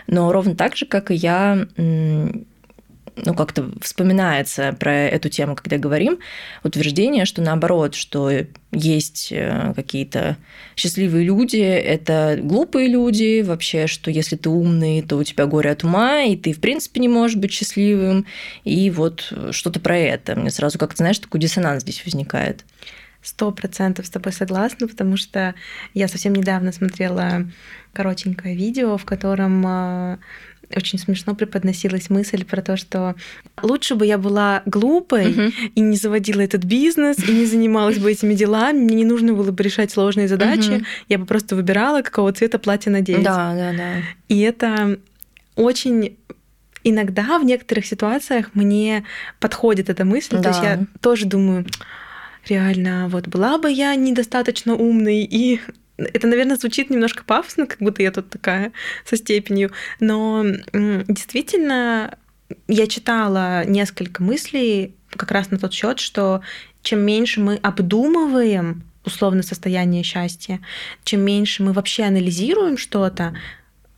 Но 0.08 0.32
ровно 0.32 0.56
так 0.56 0.76
же, 0.76 0.87
как 0.87 1.12
и 1.12 1.14
я, 1.14 1.68
э, 1.76 2.30
ну, 3.25 3.35
как-то 3.35 3.70
вспоминается 3.80 4.76
про 4.78 4.92
эту 4.92 5.28
тему, 5.28 5.56
когда 5.56 5.78
говорим, 5.78 6.18
утверждение, 6.62 7.25
что 7.25 7.40
наоборот, 7.40 7.94
что 7.94 8.30
есть 8.73 9.28
э, 9.30 9.73
какие-то 9.75 10.37
счастливые 10.76 11.25
люди, 11.25 11.56
это 11.56 12.38
глупые 12.42 12.88
люди 12.88 13.40
вообще, 13.40 13.87
что 13.87 14.11
если 14.11 14.37
ты 14.37 14.50
умный, 14.50 15.00
то 15.00 15.16
у 15.16 15.25
тебя 15.25 15.46
горе 15.46 15.70
от 15.70 15.82
ума, 15.82 16.23
и 16.23 16.37
ты, 16.37 16.52
в 16.52 16.61
принципе, 16.61 17.00
не 17.00 17.08
можешь 17.08 17.38
быть 17.38 17.52
счастливым, 17.52 18.26
и 18.64 18.90
вот 18.90 19.32
что-то 19.50 19.80
про 19.80 19.96
это. 19.96 20.37
Мне 20.37 20.50
сразу 20.50 20.78
как-то, 20.78 20.99
знаешь, 20.99 21.18
такой 21.18 21.40
диссонанс 21.40 21.82
здесь 21.82 22.04
возникает. 22.04 22.64
сто 23.23 23.50
процентов 23.50 24.06
с 24.06 24.11
тобой 24.11 24.32
согласна, 24.32 24.88
потому 24.88 25.16
что 25.16 25.54
я 25.94 26.06
совсем 26.06 26.35
недавно 26.35 26.70
смотрела 26.70 27.46
коротенькое 27.92 28.54
видео, 28.54 28.99
в 28.99 29.04
котором 29.06 29.64
э, 29.66 30.18
очень 30.75 30.99
смешно 30.99 31.35
преподносилась 31.35 32.11
мысль 32.11 32.44
про 32.44 32.62
то, 32.62 32.76
что 32.76 33.14
лучше 33.62 33.94
бы 33.94 34.06
я 34.06 34.18
была 34.18 34.62
глупой 34.66 35.32
uh-huh. 35.32 35.52
и 35.75 35.80
не 35.80 35.96
заводила 35.96 36.40
этот 36.40 36.64
бизнес, 36.64 37.18
и 37.18 37.32
не 37.32 37.46
занималась 37.46 37.99
бы 37.99 38.11
этими 38.11 38.35
делами, 38.35 38.78
мне 38.78 38.96
не 38.96 39.04
нужно 39.04 39.32
было 39.32 39.50
бы 39.50 39.62
решать 39.62 39.90
сложные 39.90 40.28
задачи, 40.28 40.70
uh-huh. 40.70 40.85
я 41.08 41.18
бы 41.18 41.26
просто 41.26 41.56
выбирала, 41.56 42.02
какого 42.02 42.32
цвета 42.32 42.58
платье 42.58 42.90
надеть. 42.90 43.23
Да, 43.23 43.54
да, 43.54 43.73
да. 43.73 44.02
И 44.28 44.40
это 44.40 44.99
очень 45.54 46.16
иногда 46.85 47.38
в 47.38 47.44
некоторых 47.44 47.87
ситуациях 47.87 48.50
мне 48.54 49.04
подходит 49.40 49.88
эта 49.88 50.04
мысль, 50.04 50.37
да. 50.37 50.42
то 50.42 50.49
есть 50.50 50.62
я 50.62 50.87
тоже 51.00 51.26
думаю, 51.26 51.66
реально, 52.49 53.08
вот 53.08 53.28
была 53.28 53.58
бы 53.58 53.70
я 53.70 53.94
недостаточно 53.94 54.75
умной 54.75 55.23
и 55.25 55.61
это, 55.98 56.26
наверное, 56.26 56.56
звучит 56.56 56.90
немножко 56.90 57.24
пафосно, 57.24 57.66
как 57.66 57.78
будто 57.78 58.02
я 58.02 58.10
тут 58.10 58.30
такая 58.30 58.72
со 59.04 59.16
степенью, 59.16 59.72
но 60.00 60.44
действительно 60.72 62.18
я 62.68 62.86
читала 62.86 63.64
несколько 63.64 64.22
мыслей 64.22 64.94
как 65.10 65.30
раз 65.30 65.50
на 65.50 65.58
тот 65.58 65.72
счет, 65.72 65.98
что 65.98 66.42
чем 66.82 67.00
меньше 67.00 67.40
мы 67.40 67.56
обдумываем 67.56 68.84
условно 69.04 69.42
состояние 69.42 70.02
счастья, 70.02 70.60
чем 71.04 71.20
меньше 71.20 71.62
мы 71.62 71.72
вообще 71.72 72.04
анализируем 72.04 72.76
что-то, 72.76 73.36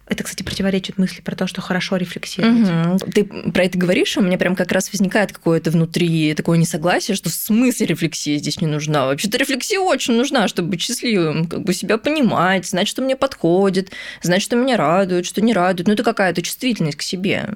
это, 0.09 0.25
кстати, 0.25 0.43
противоречит 0.43 0.99
мысли 0.99 1.21
про 1.21 1.37
то, 1.37 1.47
что 1.47 1.61
хорошо 1.61 1.97
рефлексировать. 1.97 3.03
Угу. 3.03 3.13
Ты 3.13 3.25
про 3.25 3.65
это 3.65 3.79
говоришь, 3.79 4.17
у 4.17 4.23
меня 4.23 4.39
прям 4.39 4.57
как 4.57 4.73
раз 4.73 4.91
возникает 4.93 5.33
какое-то 5.33 5.71
внутри 5.71 6.35
такое 6.35 6.59
несогласие, 6.59 7.15
что 7.15 7.29
в 7.31 7.35
смысле 7.35 7.87
рефлексия 7.87 8.39
здесь 8.39 8.61
не 8.61 8.67
нужна. 8.67 9.07
Вообще-то 9.07 9.39
рефлексия 9.39 9.79
очень 9.79 10.15
нужна, 10.15 10.49
чтобы 10.49 10.71
быть 10.71 10.81
счастливым, 10.81 11.47
как 11.47 11.63
бы 11.63 11.75
себя 11.75 11.99
понимать, 11.99 12.67
знать, 12.67 12.89
что 12.89 13.03
мне 13.03 13.17
подходит, 13.17 13.93
знать, 14.23 14.43
что 14.43 14.57
меня 14.57 14.77
радует, 14.77 15.27
что 15.27 15.41
не 15.41 15.53
радует. 15.53 15.87
Ну, 15.87 15.95
это 15.95 16.03
какая-то 16.03 16.43
чувствительность 16.43 16.97
к 16.97 17.03
себе. 17.03 17.51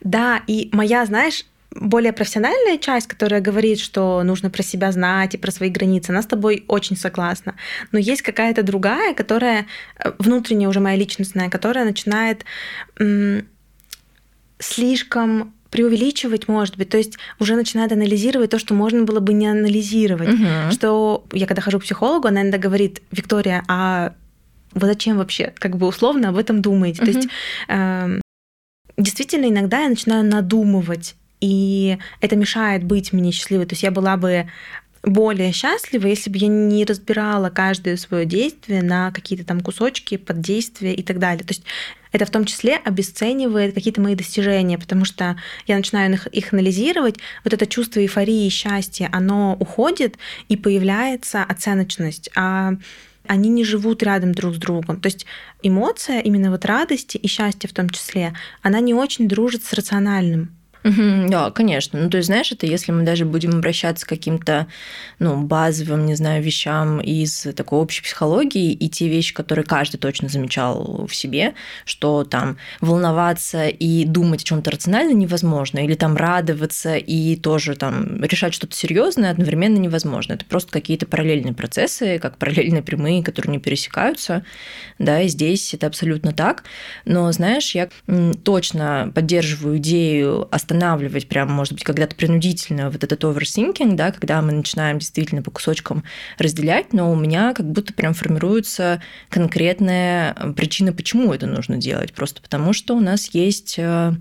Да, 0.00 0.42
и 0.46 0.68
моя, 0.72 1.04
знаешь, 1.06 1.44
более 1.74 2.12
профессиональная 2.12 2.78
часть, 2.78 3.06
которая 3.06 3.40
говорит, 3.40 3.80
что 3.80 4.22
нужно 4.22 4.50
про 4.50 4.62
себя 4.62 4.92
знать 4.92 5.34
и 5.34 5.38
про 5.38 5.50
свои 5.50 5.70
границы, 5.70 6.10
она 6.10 6.22
с 6.22 6.26
тобой 6.26 6.64
очень 6.68 6.96
согласна. 6.96 7.54
Но 7.92 7.98
есть 7.98 8.22
какая-то 8.22 8.62
другая, 8.62 9.14
которая 9.14 9.66
э, 9.98 10.12
внутренняя 10.18 10.68
уже 10.68 10.80
моя 10.80 10.96
личностная, 10.96 11.50
которая 11.50 11.84
начинает 11.84 12.44
м- 12.98 13.46
слишком 14.58 15.54
преувеличивать, 15.70 16.46
может 16.46 16.76
быть, 16.76 16.90
то 16.90 16.96
есть 16.96 17.18
уже 17.40 17.56
начинает 17.56 17.90
анализировать 17.90 18.50
то, 18.50 18.60
что 18.60 18.74
можно 18.74 19.02
было 19.02 19.18
бы 19.18 19.32
не 19.32 19.48
анализировать. 19.48 20.28
Угу. 20.28 20.70
Что 20.70 21.24
я 21.32 21.46
когда 21.48 21.62
хожу 21.62 21.80
к 21.80 21.82
психологу, 21.82 22.28
она 22.28 22.42
иногда 22.42 22.58
говорит, 22.58 23.02
Виктория, 23.10 23.64
а 23.66 24.14
вы 24.72 24.86
зачем 24.86 25.18
вообще, 25.18 25.52
как 25.58 25.76
бы 25.76 25.88
условно 25.88 26.28
об 26.28 26.36
этом 26.36 26.62
думаете? 26.62 27.02
Угу. 27.02 27.10
То 27.10 27.16
есть 27.16 27.28
э, 27.68 28.20
действительно 28.96 29.46
иногда 29.46 29.80
я 29.80 29.88
начинаю 29.88 30.24
надумывать 30.24 31.16
и 31.44 31.98
это 32.22 32.36
мешает 32.36 32.84
быть 32.84 33.12
мне 33.12 33.30
счастливой. 33.30 33.66
То 33.66 33.74
есть 33.74 33.82
я 33.82 33.90
была 33.90 34.16
бы 34.16 34.48
более 35.02 35.52
счастлива, 35.52 36.06
если 36.06 36.30
бы 36.30 36.38
я 36.38 36.48
не 36.48 36.86
разбирала 36.86 37.50
каждое 37.50 37.98
свое 37.98 38.24
действие 38.24 38.82
на 38.82 39.12
какие-то 39.12 39.44
там 39.44 39.60
кусочки, 39.60 40.16
поддействия 40.16 40.94
и 40.94 41.02
так 41.02 41.18
далее. 41.18 41.44
То 41.44 41.52
есть 41.52 41.64
это 42.12 42.24
в 42.24 42.30
том 42.30 42.46
числе 42.46 42.76
обесценивает 42.76 43.74
какие-то 43.74 44.00
мои 44.00 44.14
достижения, 44.14 44.78
потому 44.78 45.04
что 45.04 45.36
я 45.66 45.76
начинаю 45.76 46.18
их, 46.32 46.52
анализировать, 46.54 47.16
вот 47.44 47.52
это 47.52 47.66
чувство 47.66 48.00
эйфории 48.00 48.48
счастья, 48.48 49.10
оно 49.12 49.54
уходит, 49.60 50.16
и 50.48 50.56
появляется 50.56 51.42
оценочность. 51.42 52.30
А 52.34 52.72
они 53.26 53.50
не 53.50 53.64
живут 53.64 54.02
рядом 54.02 54.32
друг 54.32 54.54
с 54.54 54.58
другом. 54.58 54.98
То 54.98 55.08
есть 55.08 55.26
эмоция, 55.62 56.20
именно 56.20 56.50
вот 56.50 56.64
радости 56.64 57.18
и 57.18 57.28
счастья 57.28 57.68
в 57.68 57.74
том 57.74 57.90
числе, 57.90 58.32
она 58.62 58.80
не 58.80 58.94
очень 58.94 59.28
дружит 59.28 59.62
с 59.62 59.74
рациональным. 59.74 60.56
Да, 60.84 61.50
конечно. 61.50 61.98
Ну, 61.98 62.10
то 62.10 62.18
есть, 62.18 62.26
знаешь, 62.26 62.52
это 62.52 62.66
если 62.66 62.92
мы 62.92 63.04
даже 63.04 63.24
будем 63.24 63.56
обращаться 63.56 64.04
к 64.04 64.08
каким-то, 64.10 64.66
ну, 65.18 65.40
базовым, 65.42 66.04
не 66.04 66.14
знаю, 66.14 66.42
вещам 66.42 67.00
из 67.00 67.46
такой 67.56 67.78
общей 67.78 68.02
психологии, 68.02 68.72
и 68.72 68.90
те 68.90 69.08
вещи, 69.08 69.32
которые 69.32 69.64
каждый 69.64 69.96
точно 69.96 70.28
замечал 70.28 71.06
в 71.08 71.14
себе, 71.14 71.54
что 71.86 72.24
там 72.24 72.58
волноваться 72.82 73.66
и 73.68 74.04
думать 74.04 74.42
о 74.42 74.44
чем 74.44 74.60
то 74.60 74.70
рационально 74.70 75.14
невозможно, 75.14 75.78
или 75.78 75.94
там 75.94 76.18
радоваться 76.18 76.96
и 76.96 77.36
тоже 77.36 77.76
там 77.76 78.22
решать 78.22 78.52
что-то 78.52 78.76
серьезное 78.76 79.30
одновременно 79.30 79.78
невозможно. 79.78 80.34
Это 80.34 80.44
просто 80.44 80.70
какие-то 80.70 81.06
параллельные 81.06 81.54
процессы, 81.54 82.18
как 82.18 82.36
параллельные 82.36 82.82
прямые, 82.82 83.22
которые 83.22 83.52
не 83.52 83.58
пересекаются, 83.58 84.44
да, 84.98 85.22
и 85.22 85.28
здесь 85.28 85.72
это 85.72 85.86
абсолютно 85.86 86.32
так. 86.32 86.64
Но, 87.06 87.32
знаешь, 87.32 87.74
я 87.74 87.88
точно 88.44 89.10
поддерживаю 89.14 89.78
идею 89.78 90.46
остановиться 90.54 90.73
останавливать 90.74 91.28
прям, 91.28 91.50
может 91.52 91.74
быть, 91.74 91.84
когда-то 91.84 92.16
принудительно 92.16 92.90
вот 92.90 93.02
этот 93.04 93.22
overthinking, 93.24 93.94
да, 93.94 94.10
когда 94.10 94.42
мы 94.42 94.52
начинаем 94.52 94.98
действительно 94.98 95.42
по 95.42 95.50
кусочкам 95.50 96.04
разделять, 96.38 96.92
но 96.92 97.12
у 97.12 97.16
меня 97.16 97.54
как 97.54 97.66
будто 97.66 97.92
прям 97.92 98.14
формируется 98.14 99.00
конкретная 99.28 100.34
причина, 100.56 100.92
почему 100.92 101.32
это 101.32 101.46
нужно 101.46 101.76
делать. 101.76 102.12
Просто 102.12 102.42
потому, 102.42 102.72
что 102.72 102.96
у 102.96 103.00
нас 103.00 103.30
есть 103.32 103.76
э, 103.78 104.12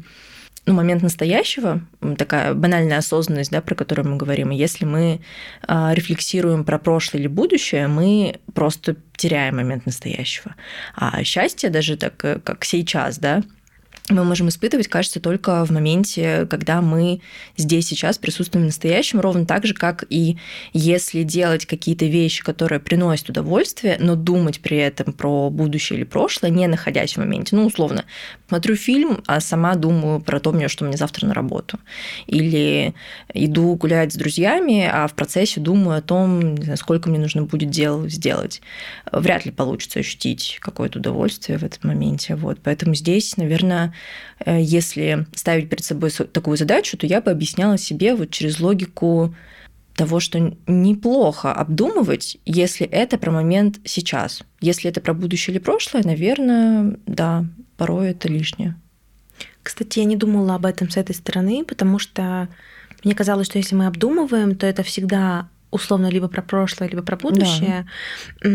ну, 0.66 0.74
момент 0.74 1.02
настоящего, 1.02 1.82
такая 2.18 2.54
банальная 2.54 3.00
осознанность, 3.00 3.52
да, 3.52 3.62
про 3.62 3.76
которую 3.76 4.10
мы 4.10 4.18
говорим. 4.18 4.52
Если 4.52 4.86
мы 4.86 5.22
э, 5.68 5.90
рефлексируем 5.94 6.64
про 6.64 6.78
прошлое 6.78 7.22
или 7.22 7.28
будущее, 7.28 7.88
мы 7.88 8.40
просто 8.54 8.96
теряем 9.16 9.56
момент 9.56 9.86
настоящего. 9.86 10.56
А 10.96 11.24
счастье 11.24 11.70
даже 11.70 11.98
так, 11.98 12.24
э, 12.24 12.40
как 12.44 12.64
сейчас, 12.64 13.18
да, 13.18 13.42
мы 14.10 14.26
можем 14.26 14.50
испытывать, 14.50 14.88
кажется, 14.88 15.22
только 15.22 15.66
в 15.66 15.72
моменте, 15.72 16.46
когда 16.50 16.82
мы 16.82 17.22
здесь 17.56 17.88
сейчас 17.88 18.18
присутствуем 18.18 18.66
в 18.66 18.68
настоящем, 18.68 19.22
ровно 19.22 19.46
так 19.46 19.66
же, 19.66 19.74
как 19.74 20.04
и 20.10 20.38
если 20.74 21.24
делать 21.24 21.66
какие-то 21.66 22.06
вещи, 22.06 22.44
которые 22.44 22.80
приносят 22.80 23.30
удовольствие, 23.30 23.98
но 24.00 24.16
думать 24.16 24.60
при 24.60 24.78
этом 24.78 25.14
про 25.14 25.50
будущее 25.50 25.98
или 25.98 26.04
прошлое, 26.04 26.52
не 26.52 26.68
находясь 26.68 27.14
в 27.14 27.18
моменте. 27.18 27.56
Ну, 27.56 27.66
условно, 27.66 28.04
смотрю 28.50 28.76
фильм, 28.76 29.24
а 29.26 29.40
сама 29.40 29.76
думаю 29.76 30.20
про 30.20 30.40
то, 30.40 30.54
что 30.68 30.86
мне 30.86 30.98
завтра 30.98 31.26
на 31.26 31.34
работу. 31.34 31.80
Или 32.28 32.94
иду 33.34 33.76
гулять 33.76 34.14
с 34.14 34.16
друзьями, 34.16 34.88
а 34.92 35.08
в 35.08 35.14
процессе 35.14 35.60
думаю 35.60 35.98
о 35.98 36.02
том, 36.02 36.58
сколько 36.76 37.10
мне 37.10 37.20
нужно 37.20 37.44
будет 37.44 37.70
дел 37.70 38.08
сделать. 38.10 38.62
Вряд 39.12 39.46
ли 39.46 39.52
получится 39.52 40.00
ощутить 40.00 40.58
какое-то 40.60 41.00
удовольствие 41.00 41.58
в 41.58 41.64
этом 41.64 41.90
моменте. 41.90 42.36
Вот. 42.36 42.60
Поэтому 42.62 42.96
здесь, 42.96 43.38
наверное, 43.38 43.93
Э, 44.46 44.60
если 44.62 45.26
ставить 45.36 45.70
перед 45.70 45.84
собой 45.84 46.12
такую 46.12 46.58
задачу, 46.58 46.98
то 46.98 47.06
я 47.06 47.22
бы 47.22 47.32
объясняла 47.32 47.78
себе 47.78 48.16
вот 48.16 48.32
через 48.32 48.60
логику 48.60 49.34
того, 49.96 50.20
что 50.20 50.56
неплохо 50.68 51.54
обдумывать, 51.54 52.38
если 52.46 52.88
это 52.88 53.18
про 53.18 53.32
момент 53.32 53.80
сейчас. 53.86 54.42
Если 54.60 54.90
это 54.90 55.02
про 55.02 55.14
будущее 55.14 55.56
или 55.56 55.62
прошлое, 55.62 56.04
наверное, 56.04 56.98
да, 57.06 57.46
порой 57.78 58.12
это 58.12 58.28
лишнее. 58.28 58.76
Кстати, 59.62 60.00
я 60.00 60.06
не 60.06 60.16
думала 60.16 60.56
об 60.56 60.66
этом 60.66 60.90
с 60.90 60.98
этой 60.98 61.16
стороны, 61.16 61.64
потому 61.64 62.00
что 62.00 62.50
мне 63.04 63.16
казалось, 63.16 63.48
что 63.48 63.58
если 63.58 63.76
мы 63.76 63.88
обдумываем, 63.88 64.56
то 64.56 64.66
это 64.66 64.84
всегда 64.84 65.50
условно 65.74 66.08
либо 66.08 66.28
про 66.28 66.42
прошлое, 66.42 66.90
либо 66.90 67.04
про 67.04 67.18
будущее. 67.18 67.88
Да. 68.42 68.50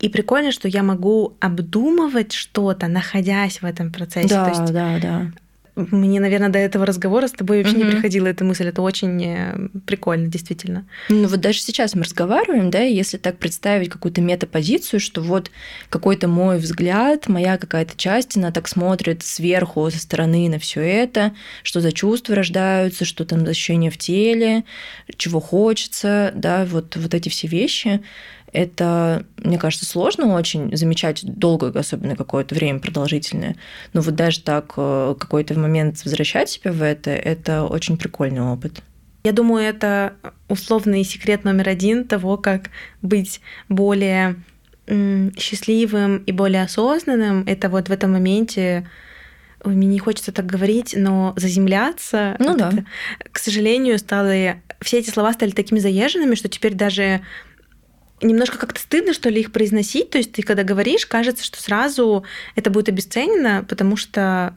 И 0.00 0.08
прикольно, 0.08 0.52
что 0.52 0.68
я 0.68 0.82
могу 0.82 1.36
обдумывать 1.40 2.32
что-то, 2.32 2.88
находясь 2.88 3.60
в 3.60 3.64
этом 3.64 3.92
процессе. 3.92 4.28
Да, 4.28 4.44
То 4.44 4.50
есть 4.50 4.72
да, 4.72 4.98
да 5.00 5.32
мне, 5.74 6.20
наверное, 6.20 6.50
до 6.50 6.58
этого 6.58 6.84
разговора 6.84 7.28
с 7.28 7.32
тобой 7.32 7.58
вообще 7.58 7.76
угу. 7.76 7.84
не 7.84 7.90
приходила 7.90 8.26
эта 8.26 8.44
мысль. 8.44 8.66
Это 8.66 8.82
очень 8.82 9.24
э, 9.24 9.68
прикольно, 9.86 10.26
действительно. 10.26 10.86
Ну 11.08 11.26
вот 11.28 11.40
даже 11.40 11.60
сейчас 11.60 11.94
мы 11.94 12.02
разговариваем, 12.02 12.70
да, 12.70 12.80
если 12.80 13.16
так 13.16 13.38
представить 13.38 13.88
какую-то 13.88 14.20
метапозицию, 14.20 15.00
что 15.00 15.22
вот 15.22 15.50
какой-то 15.88 16.28
мой 16.28 16.58
взгляд, 16.58 17.26
моя 17.28 17.56
какая-то 17.56 17.96
часть, 17.96 18.36
она 18.36 18.52
так 18.52 18.68
смотрит 18.68 19.22
сверху, 19.22 19.90
со 19.90 19.98
стороны 19.98 20.48
на 20.50 20.58
все 20.58 20.82
это, 20.82 21.32
что 21.62 21.80
за 21.80 21.92
чувства 21.92 22.34
рождаются, 22.34 23.06
что 23.06 23.24
там 23.24 23.44
за 23.46 23.52
ощущения 23.52 23.90
в 23.90 23.96
теле, 23.96 24.64
чего 25.16 25.40
хочется, 25.40 26.32
да, 26.34 26.66
вот, 26.66 26.96
вот 26.96 27.14
эти 27.14 27.30
все 27.30 27.46
вещи 27.46 28.02
это, 28.52 29.24
мне 29.38 29.58
кажется, 29.58 29.86
сложно 29.86 30.34
очень 30.34 30.76
замечать 30.76 31.22
долгое, 31.24 31.72
особенно 31.72 32.16
какое-то 32.16 32.54
время 32.54 32.80
продолжительное. 32.80 33.56
Но 33.92 34.02
вот 34.02 34.14
даже 34.14 34.42
так 34.42 34.74
э, 34.76 35.14
какой-то 35.18 35.58
момент 35.58 36.04
возвращать 36.04 36.50
себя 36.50 36.72
в 36.72 36.82
это, 36.82 37.10
это 37.10 37.64
очень 37.64 37.96
прикольный 37.96 38.42
опыт. 38.42 38.82
Я 39.24 39.32
думаю, 39.32 39.64
это 39.64 40.14
условный 40.48 41.04
секрет 41.04 41.44
номер 41.44 41.68
один 41.68 42.04
того, 42.04 42.36
как 42.36 42.70
быть 43.00 43.40
более 43.68 44.36
счастливым 45.38 46.18
и 46.18 46.32
более 46.32 46.62
осознанным. 46.62 47.44
Это 47.46 47.68
вот 47.68 47.88
в 47.88 47.92
этом 47.92 48.12
моменте 48.12 48.86
Ой, 49.64 49.74
мне 49.74 49.86
не 49.86 50.00
хочется 50.00 50.32
так 50.32 50.46
говорить, 50.46 50.94
но 50.96 51.34
заземляться. 51.36 52.34
Ну 52.40 52.56
да. 52.56 52.70
Это, 52.70 52.84
к 53.30 53.38
сожалению, 53.38 53.96
стало 53.98 54.56
все 54.80 54.98
эти 54.98 55.10
слова 55.10 55.32
стали 55.32 55.52
такими 55.52 55.78
заезженными, 55.78 56.34
что 56.34 56.48
теперь 56.48 56.74
даже 56.74 57.20
немножко 58.22 58.58
как-то 58.58 58.80
стыдно, 58.80 59.12
что 59.12 59.28
ли, 59.28 59.40
их 59.40 59.52
произносить. 59.52 60.10
То 60.10 60.18
есть 60.18 60.32
ты 60.32 60.42
когда 60.42 60.62
говоришь, 60.62 61.06
кажется, 61.06 61.44
что 61.44 61.60
сразу 61.60 62.24
это 62.54 62.70
будет 62.70 62.88
обесценено, 62.88 63.64
потому 63.68 63.96
что 63.96 64.56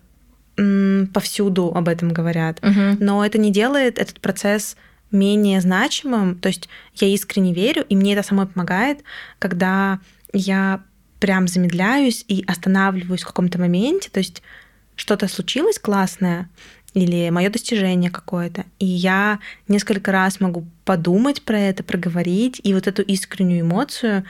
м, 0.58 1.10
повсюду 1.14 1.72
об 1.74 1.88
этом 1.88 2.10
говорят. 2.10 2.62
Мгм. 2.62 2.98
Но 3.00 3.26
это 3.26 3.38
не 3.38 3.52
делает 3.52 4.00
этот 4.00 4.20
процесс 4.22 4.78
менее 5.12 5.62
значимым. 5.62 6.36
То 6.36 6.50
есть 6.50 6.70
я 6.96 7.08
искренне 7.08 7.54
верю, 7.54 7.86
и 7.88 7.96
мне 7.96 8.14
это 8.14 8.24
самой 8.24 8.48
помогает, 8.48 9.00
когда 9.40 10.00
я 10.34 10.82
прям 11.20 11.48
замедляюсь 11.48 12.26
и 12.28 12.44
останавливаюсь 12.48 13.24
в 13.24 13.28
каком-то 13.28 13.60
моменте. 13.60 14.10
То 14.12 14.20
есть 14.20 14.42
что-то 14.96 15.28
случилось 15.28 15.80
классное 15.80 16.50
или 16.96 17.30
мое 17.30 17.50
достижение 17.50 18.10
какое-то, 18.10 18.66
и 18.80 18.86
я 18.86 19.40
несколько 19.68 20.12
раз 20.12 20.40
могу 20.40 20.66
подумать 20.86 21.44
про 21.44 21.60
это, 21.60 21.84
проговорить, 21.84 22.60
и 22.64 22.74
вот 22.74 22.88
эту 22.88 23.04
искреннюю 23.04 23.62
эмоцию 23.62 24.24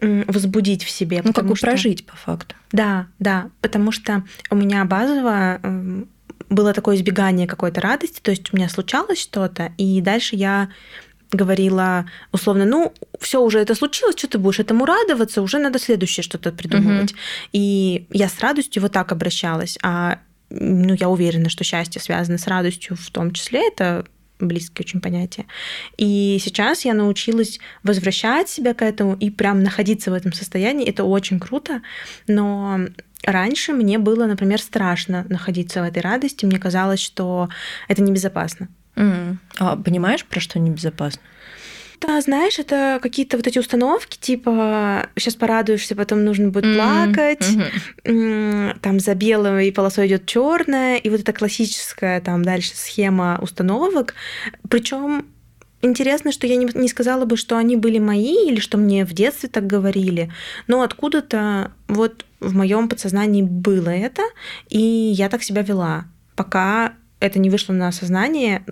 возбудить 0.00 0.82
в 0.84 0.90
себе. 0.90 1.22
Ну, 1.24 1.32
как 1.32 1.46
бы 1.46 1.56
что- 1.56 1.66
прожить 1.66 2.04
по 2.06 2.16
факту. 2.16 2.54
да, 2.72 3.06
да, 3.18 3.50
потому 3.60 3.92
что 3.92 4.24
у 4.50 4.56
меня 4.56 4.84
базово 4.84 5.60
эм, 5.62 6.08
было 6.48 6.72
такое 6.72 6.96
избегание 6.96 7.46
какой-то 7.46 7.80
радости, 7.80 8.20
то 8.20 8.30
есть 8.30 8.52
у 8.52 8.56
меня 8.56 8.68
случалось 8.68 9.20
что-то, 9.20 9.72
и 9.78 10.00
дальше 10.00 10.36
я 10.36 10.68
говорила 11.32 12.06
условно, 12.32 12.64
ну, 12.64 12.92
все 13.20 13.40
уже 13.40 13.60
это 13.60 13.76
случилось, 13.76 14.16
что 14.18 14.26
ты 14.26 14.38
будешь 14.38 14.58
этому 14.58 14.84
радоваться, 14.84 15.42
уже 15.42 15.58
надо 15.58 15.78
следующее 15.78 16.24
что-то 16.24 16.50
придумывать. 16.50 17.14
И 17.52 18.06
я 18.10 18.28
с 18.28 18.40
радостью 18.40 18.82
вот 18.82 18.90
так 18.92 19.12
обращалась, 19.12 19.78
а 19.82 20.18
ну, 20.50 20.94
я 20.94 21.08
уверена, 21.08 21.48
что 21.48 21.64
счастье 21.64 22.00
связано 22.00 22.38
с 22.38 22.46
радостью 22.46 22.96
в 22.96 23.10
том 23.10 23.32
числе, 23.32 23.66
это 23.68 24.04
близкие 24.38 24.84
очень 24.84 25.00
понятия. 25.00 25.46
И 25.96 26.38
сейчас 26.42 26.84
я 26.84 26.94
научилась 26.94 27.58
возвращать 27.82 28.48
себя 28.48 28.74
к 28.74 28.82
этому 28.82 29.14
и 29.14 29.30
прям 29.30 29.62
находиться 29.62 30.10
в 30.10 30.14
этом 30.14 30.32
состоянии. 30.32 30.88
Это 30.88 31.04
очень 31.04 31.38
круто, 31.38 31.82
но 32.26 32.80
раньше 33.22 33.72
мне 33.72 33.98
было, 33.98 34.26
например, 34.26 34.60
страшно 34.60 35.26
находиться 35.28 35.82
в 35.82 35.84
этой 35.84 36.00
радости. 36.00 36.46
Мне 36.46 36.58
казалось, 36.58 37.00
что 37.00 37.48
это 37.88 38.02
небезопасно. 38.02 38.68
М. 38.96 39.38
А 39.58 39.76
понимаешь, 39.76 40.24
про 40.24 40.40
что 40.40 40.58
небезопасно? 40.58 41.22
Да, 42.00 42.20
знаешь, 42.22 42.58
это 42.58 42.98
какие-то 43.02 43.36
вот 43.36 43.46
эти 43.46 43.58
установки, 43.58 44.18
типа 44.18 45.10
сейчас 45.16 45.34
порадуешься, 45.34 45.94
потом 45.94 46.24
нужно 46.24 46.48
будет 46.48 46.74
плакать, 46.74 47.46
Мгм. 47.50 47.64
М, 48.04 48.78
там 48.80 49.00
за 49.00 49.14
белой 49.14 49.70
полосой 49.72 50.06
идет 50.06 50.24
черная, 50.26 50.96
и 50.96 51.10
вот 51.10 51.20
эта 51.20 51.32
классическая 51.32 52.20
там 52.22 52.42
дальше 52.42 52.72
схема 52.74 53.38
установок. 53.42 54.14
Причем 54.70 55.26
интересно, 55.82 56.32
что 56.32 56.46
я 56.46 56.56
не, 56.56 56.68
не 56.74 56.88
сказала 56.88 57.26
бы, 57.26 57.36
что 57.36 57.56
они 57.58 57.76
были 57.76 57.98
мои 57.98 58.48
или 58.48 58.60
что 58.60 58.78
мне 58.78 59.04
в 59.04 59.12
детстве 59.12 59.48
так 59.48 59.66
говорили, 59.66 60.32
но 60.66 60.82
откуда-то 60.82 61.72
вот 61.88 62.24
в 62.40 62.54
моем 62.54 62.88
подсознании 62.88 63.42
было 63.42 63.90
это, 63.90 64.22
и 64.70 64.78
я 64.80 65.28
так 65.28 65.42
себя 65.42 65.62
вела, 65.62 66.06
пока 66.34 66.94
это 67.20 67.38
не 67.38 67.50
вышло 67.50 67.72
на 67.72 67.88
осознание 67.88 68.64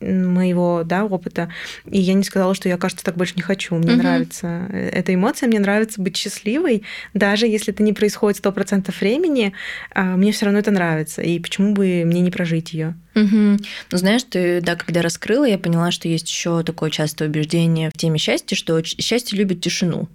моего 0.00 0.82
да, 0.84 1.04
опыта, 1.04 1.48
и 1.86 1.98
я 1.98 2.14
не 2.14 2.24
сказала, 2.24 2.54
что 2.54 2.68
я, 2.68 2.76
кажется, 2.76 3.04
так 3.04 3.16
больше 3.16 3.34
не 3.36 3.42
хочу. 3.42 3.74
Мне 3.76 3.92
Мгм. 3.92 3.98
нравится 3.98 4.66
э, 4.68 4.90
эта 4.90 5.14
эмоция, 5.14 5.48
мне 5.48 5.58
нравится 5.58 6.02
быть 6.02 6.16
счастливой, 6.16 6.82
даже 7.14 7.46
если 7.46 7.72
это 7.72 7.82
не 7.82 7.92
происходит 7.92 8.38
сто 8.38 8.52
процентов 8.52 9.00
времени, 9.00 9.54
а, 9.94 10.16
мне 10.16 10.32
все 10.32 10.46
равно 10.46 10.58
это 10.58 10.70
нравится, 10.70 11.22
и 11.22 11.38
почему 11.38 11.72
бы 11.72 12.02
мне 12.04 12.20
не 12.20 12.30
прожить 12.30 12.74
ее? 12.74 12.94
Мгм. 13.14 13.58
Ну, 13.90 13.98
знаешь, 13.98 14.24
ты, 14.24 14.60
да, 14.60 14.74
когда 14.76 15.00
раскрыла, 15.00 15.44
я 15.44 15.56
поняла, 15.56 15.90
что 15.90 16.08
есть 16.08 16.28
еще 16.28 16.62
такое 16.62 16.90
частое 16.90 17.28
убеждение 17.28 17.90
в 17.90 17.96
теме 17.96 18.18
счастья, 18.18 18.56
что 18.56 18.82
счастье 18.82 19.38
любит 19.38 19.60
тишину 19.60 20.08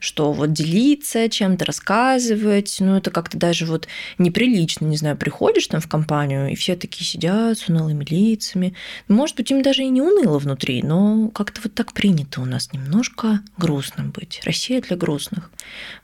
что 0.00 0.32
вот 0.32 0.52
делиться 0.52 1.28
чем-то, 1.28 1.64
рассказывать, 1.64 2.76
ну, 2.80 2.96
это 2.96 3.10
как-то 3.10 3.38
даже 3.38 3.66
вот 3.66 3.88
неприлично, 4.18 4.86
не 4.86 4.96
знаю, 4.96 5.16
приходишь 5.16 5.66
там 5.66 5.80
в 5.80 5.88
компанию, 5.88 6.48
и 6.48 6.54
все 6.54 6.76
такие 6.76 7.04
сидят 7.04 7.58
с 7.58 7.68
унылыми 7.68 8.04
лицами. 8.04 8.74
Может 9.08 9.36
быть, 9.36 9.50
им 9.50 9.62
даже 9.62 9.82
и 9.82 9.88
не 9.88 10.02
уныло 10.02 10.38
внутри, 10.38 10.82
но 10.82 11.28
как-то 11.28 11.60
вот 11.62 11.74
так 11.74 11.92
принято 11.92 12.40
у 12.40 12.44
нас 12.44 12.72
немножко 12.72 13.40
грустно 13.56 14.04
быть. 14.04 14.40
Россия 14.44 14.80
для 14.80 14.96
грустных. 14.96 15.50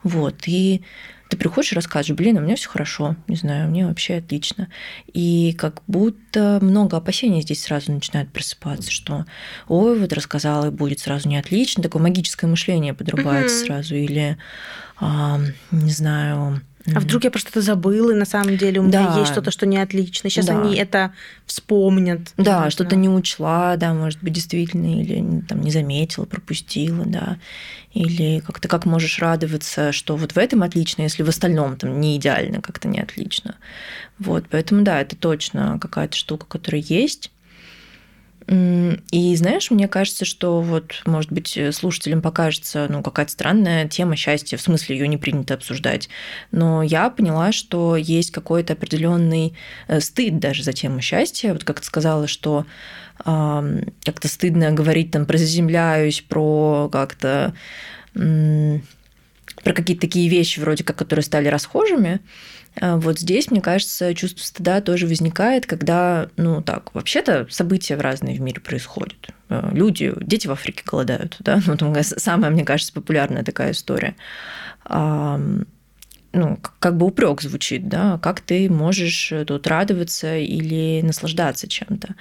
Вот, 0.03 0.47
и 0.47 0.81
ты 1.31 1.37
приходишь 1.37 1.71
и 1.71 1.75
рассказываешь, 1.75 2.17
блин, 2.17 2.37
у 2.37 2.41
меня 2.41 2.57
все 2.57 2.67
хорошо, 2.67 3.15
не 3.29 3.37
знаю, 3.37 3.69
мне 3.69 3.87
вообще 3.87 4.15
отлично. 4.15 4.67
И 5.13 5.55
как 5.57 5.81
будто 5.87 6.59
много 6.61 6.97
опасений 6.97 7.41
здесь 7.41 7.63
сразу 7.63 7.93
начинает 7.93 8.29
просыпаться, 8.33 8.91
что 8.91 9.25
ой, 9.69 9.97
вот 9.97 10.11
рассказала, 10.11 10.67
и 10.67 10.71
будет 10.71 10.99
сразу 10.99 11.29
не 11.29 11.37
отлично, 11.37 11.81
такое 11.81 12.01
магическое 12.01 12.47
мышление 12.47 12.93
подрубается 12.93 13.55
Мгм. 13.55 13.65
сразу, 13.65 13.95
или, 13.95 14.37
а, 14.99 15.39
не 15.71 15.91
знаю... 15.91 16.61
А 16.95 16.99
вдруг 16.99 17.23
я 17.23 17.31
про 17.31 17.39
что-то 17.39 17.61
забыла, 17.61 18.11
и 18.11 18.15
на 18.15 18.25
самом 18.25 18.57
деле 18.57 18.79
у 18.79 18.83
меня 18.83 19.07
Да. 19.13 19.19
есть 19.19 19.31
что-то, 19.31 19.51
что 19.51 19.65
не 19.65 19.77
отлично. 19.77 20.29
Сейчас 20.29 20.47
Да. 20.47 20.61
они 20.61 20.75
это 20.75 21.13
вспомнят. 21.45 22.33
Да, 22.37 22.69
что-то 22.69 22.95
не 22.95 23.09
учла, 23.09 23.75
да, 23.77 23.93
может 23.93 24.21
быть, 24.23 24.33
действительно, 24.33 25.01
или 25.01 25.41
там 25.47 25.61
не 25.61 25.71
заметила, 25.71 26.25
пропустила, 26.25 27.05
да. 27.05 27.37
Или 27.93 28.39
как-то 28.39 28.67
как 28.67 28.85
можешь 28.85 29.19
радоваться, 29.19 29.91
что 29.91 30.15
вот 30.15 30.31
в 30.31 30.37
этом 30.37 30.63
отлично, 30.63 31.03
если 31.03 31.23
в 31.23 31.29
остальном 31.29 31.75
там 31.77 31.99
не 31.99 32.17
идеально, 32.17 32.61
как-то 32.61 32.87
не 32.87 32.99
отлично. 32.99 33.55
Вот, 34.17 34.45
поэтому 34.49 34.83
да, 34.83 35.01
это 35.01 35.15
точно 35.15 35.77
какая-то 35.79 36.15
штука, 36.15 36.45
которая 36.47 36.81
есть. 36.81 37.31
И 38.51 39.35
знаешь, 39.37 39.71
мне 39.71 39.87
кажется, 39.87 40.25
что 40.25 40.59
вот, 40.59 41.01
может 41.05 41.31
быть, 41.31 41.57
слушателям 41.71 42.21
покажется, 42.21 42.87
ну, 42.89 43.01
какая-то 43.01 43.31
странная 43.31 43.87
тема 43.87 44.17
счастья, 44.17 44.57
в 44.57 44.61
смысле 44.61 44.97
ее 44.97 45.07
не 45.07 45.15
принято 45.15 45.53
обсуждать. 45.53 46.09
Но 46.51 46.83
я 46.83 47.09
поняла, 47.09 47.53
что 47.53 47.95
есть 47.95 48.31
какой-то 48.31 48.73
определенный 48.73 49.53
э, 49.87 50.01
стыд 50.01 50.39
даже 50.39 50.63
за 50.63 50.73
тему 50.73 50.99
счастья. 50.99 51.53
Вот 51.53 51.63
как 51.63 51.79
ты 51.79 51.85
сказала, 51.85 52.27
что 52.27 52.65
ам, 53.23 53.83
как-то 54.03 54.27
стыдно 54.27 54.71
говорить 54.71 55.11
там 55.11 55.25
про 55.25 55.37
заземляюсь, 55.37 56.19
про 56.19 56.89
как-то 56.91 57.53
м, 58.15 58.81
про 59.63 59.73
какие-то 59.73 60.01
такие 60.01 60.27
вещи 60.27 60.59
вроде 60.59 60.83
как, 60.83 60.97
которые 60.97 61.23
стали 61.23 61.47
расхожими. 61.47 62.19
А 62.79 62.97
Вот 62.97 63.19
здесь, 63.19 63.51
мне 63.51 63.61
кажется, 63.61 64.13
чувство 64.15 64.43
стыда 64.43 64.81
тоже 64.81 65.05
возникает, 65.07 65.65
когда, 65.65 66.29
ну 66.37 66.61
так, 66.61 66.95
вообще-то 66.95 67.47
события 67.49 67.97
в 67.97 68.01
разные 68.01 68.37
в 68.37 68.41
мире 68.41 68.61
происходят. 68.61 69.29
Э, 69.49 69.69
Люди, 69.73 70.13
дети 70.21 70.47
в 70.47 70.51
Африке 70.51 70.83
голодают, 70.85 71.35
да, 71.39 71.59
ну, 71.65 71.75
там 71.75 71.93
самая, 72.01 72.49
мне 72.49 72.63
кажется, 72.63 72.93
популярная 72.93 73.43
такая 73.43 73.71
история. 73.71 74.15
Ну, 76.33 76.57
как 76.79 76.95
бы 76.95 77.07
упрек 77.07 77.41
звучит, 77.41 77.89
да, 77.89 78.17
как 78.19 78.39
ты 78.39 78.69
можешь 78.69 79.33
тут 79.45 79.67
радоваться 79.67 80.37
или 80.37 81.01
наслаждаться 81.01 81.67
чем-то. 81.67 82.15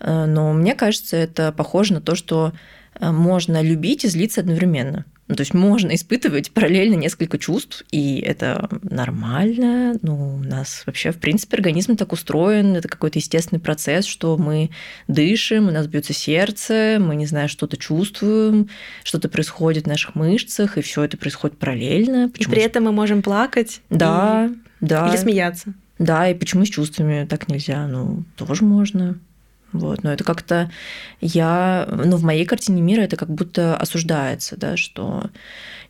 Э, 0.00 0.26
Но 0.26 0.52
мне 0.52 0.74
кажется, 0.74 1.16
это 1.16 1.50
похоже 1.50 1.94
на 1.94 2.00
то, 2.02 2.14
что 2.14 2.52
можно 3.00 3.60
любить 3.62 4.04
и 4.04 4.08
злиться 4.08 4.42
одновременно. 4.42 5.04
Ну, 5.26 5.36
то 5.36 5.40
есть 5.40 5.54
можно 5.54 5.94
испытывать 5.94 6.50
параллельно 6.50 6.94
несколько 6.96 7.38
чувств, 7.38 7.82
и 7.90 8.18
это 8.18 8.68
нормально. 8.82 9.98
Ну, 10.02 10.34
у 10.36 10.38
нас 10.38 10.82
вообще, 10.86 11.12
в 11.12 11.16
принципе, 11.18 11.56
организм 11.56 11.96
так 11.96 12.12
устроен, 12.12 12.76
это 12.76 12.88
какой-то 12.88 13.18
естественный 13.18 13.60
процесс, 13.60 14.04
что 14.04 14.36
мы 14.36 14.68
дышим, 15.08 15.68
у 15.68 15.70
нас 15.70 15.86
бьется 15.86 16.12
сердце, 16.12 16.98
мы, 17.00 17.16
не 17.16 17.24
знаю, 17.26 17.48
что-то 17.48 17.76
чувствуем, 17.78 18.68
что-то 19.02 19.28
происходит 19.30 19.84
в 19.84 19.88
наших 19.88 20.14
мышцах, 20.14 20.76
и 20.76 20.82
все 20.82 21.04
это 21.04 21.16
происходит 21.16 21.58
параллельно. 21.58 22.26
И 22.26 22.28
Почему 22.30 22.54
при 22.54 22.62
этом 22.62 22.84
мы 22.84 22.92
можем 22.92 23.22
плакать. 23.22 23.80
да, 23.90 24.50
да. 24.80 25.06
и- 25.06 25.10
Или 25.10 25.16
смеяться. 25.16 25.72
Да, 25.98 26.28
и 26.28 26.34
почему 26.34 26.64
с 26.66 26.68
чувствами 26.68 27.24
так 27.24 27.48
нельзя? 27.48 27.86
Ну, 27.86 28.24
тоже 28.36 28.64
можно. 28.64 29.18
Вот, 29.74 30.04
но 30.04 30.12
это 30.12 30.22
как-то 30.22 30.70
я, 31.20 31.88
ну, 31.90 32.16
в 32.16 32.22
моей 32.22 32.46
картине 32.46 32.80
мира 32.80 33.02
это 33.02 33.16
как 33.16 33.28
будто 33.28 33.76
осуждается, 33.76 34.56
да, 34.56 34.76
что 34.76 35.30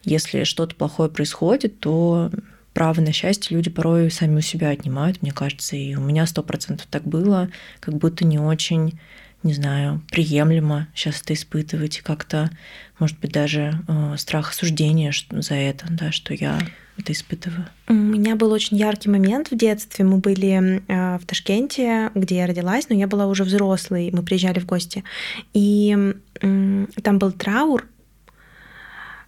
если 0.04 0.44
что-то 0.44 0.74
плохое 0.74 1.10
происходит, 1.10 1.80
то 1.80 2.30
право 2.72 3.02
на 3.02 3.12
счастье 3.12 3.54
люди 3.54 3.68
порой 3.68 4.10
сами 4.10 4.38
у 4.38 4.40
себя 4.40 4.70
отнимают, 4.70 5.20
мне 5.20 5.32
кажется, 5.32 5.76
и 5.76 5.94
у 5.96 6.00
меня 6.00 6.26
сто 6.26 6.42
процентов 6.42 6.86
так 6.90 7.04
было, 7.04 7.50
как 7.80 7.94
будто 7.96 8.24
не 8.24 8.38
очень, 8.38 8.98
не 9.42 9.52
знаю, 9.52 10.02
приемлемо 10.10 10.88
сейчас 10.94 11.20
это 11.20 11.34
испытывать, 11.34 11.98
и 11.98 12.02
как-то, 12.02 12.50
может 12.98 13.20
быть, 13.20 13.32
даже 13.32 13.82
э, 13.86 14.14
страх 14.16 14.50
осуждения 14.50 15.12
за 15.30 15.56
это, 15.56 15.86
да, 15.90 16.10
что 16.10 16.32
я 16.32 16.58
это 16.96 17.12
испытываю. 17.12 17.66
У 17.88 17.94
меня 17.94 18.36
был 18.36 18.52
очень 18.52 18.76
яркий 18.76 19.08
момент 19.08 19.50
в 19.50 19.56
детстве. 19.56 20.04
Мы 20.04 20.18
были 20.18 20.82
э, 20.86 21.18
в 21.18 21.26
Ташкенте, 21.26 22.10
где 22.14 22.36
я 22.36 22.46
родилась, 22.46 22.88
но 22.88 22.96
я 22.96 23.06
была 23.06 23.26
уже 23.26 23.44
взрослой. 23.44 24.10
Мы 24.12 24.22
приезжали 24.22 24.60
в 24.60 24.66
гости. 24.66 25.04
И 25.52 25.96
там 26.40 27.18
был 27.18 27.32
траур. 27.32 27.86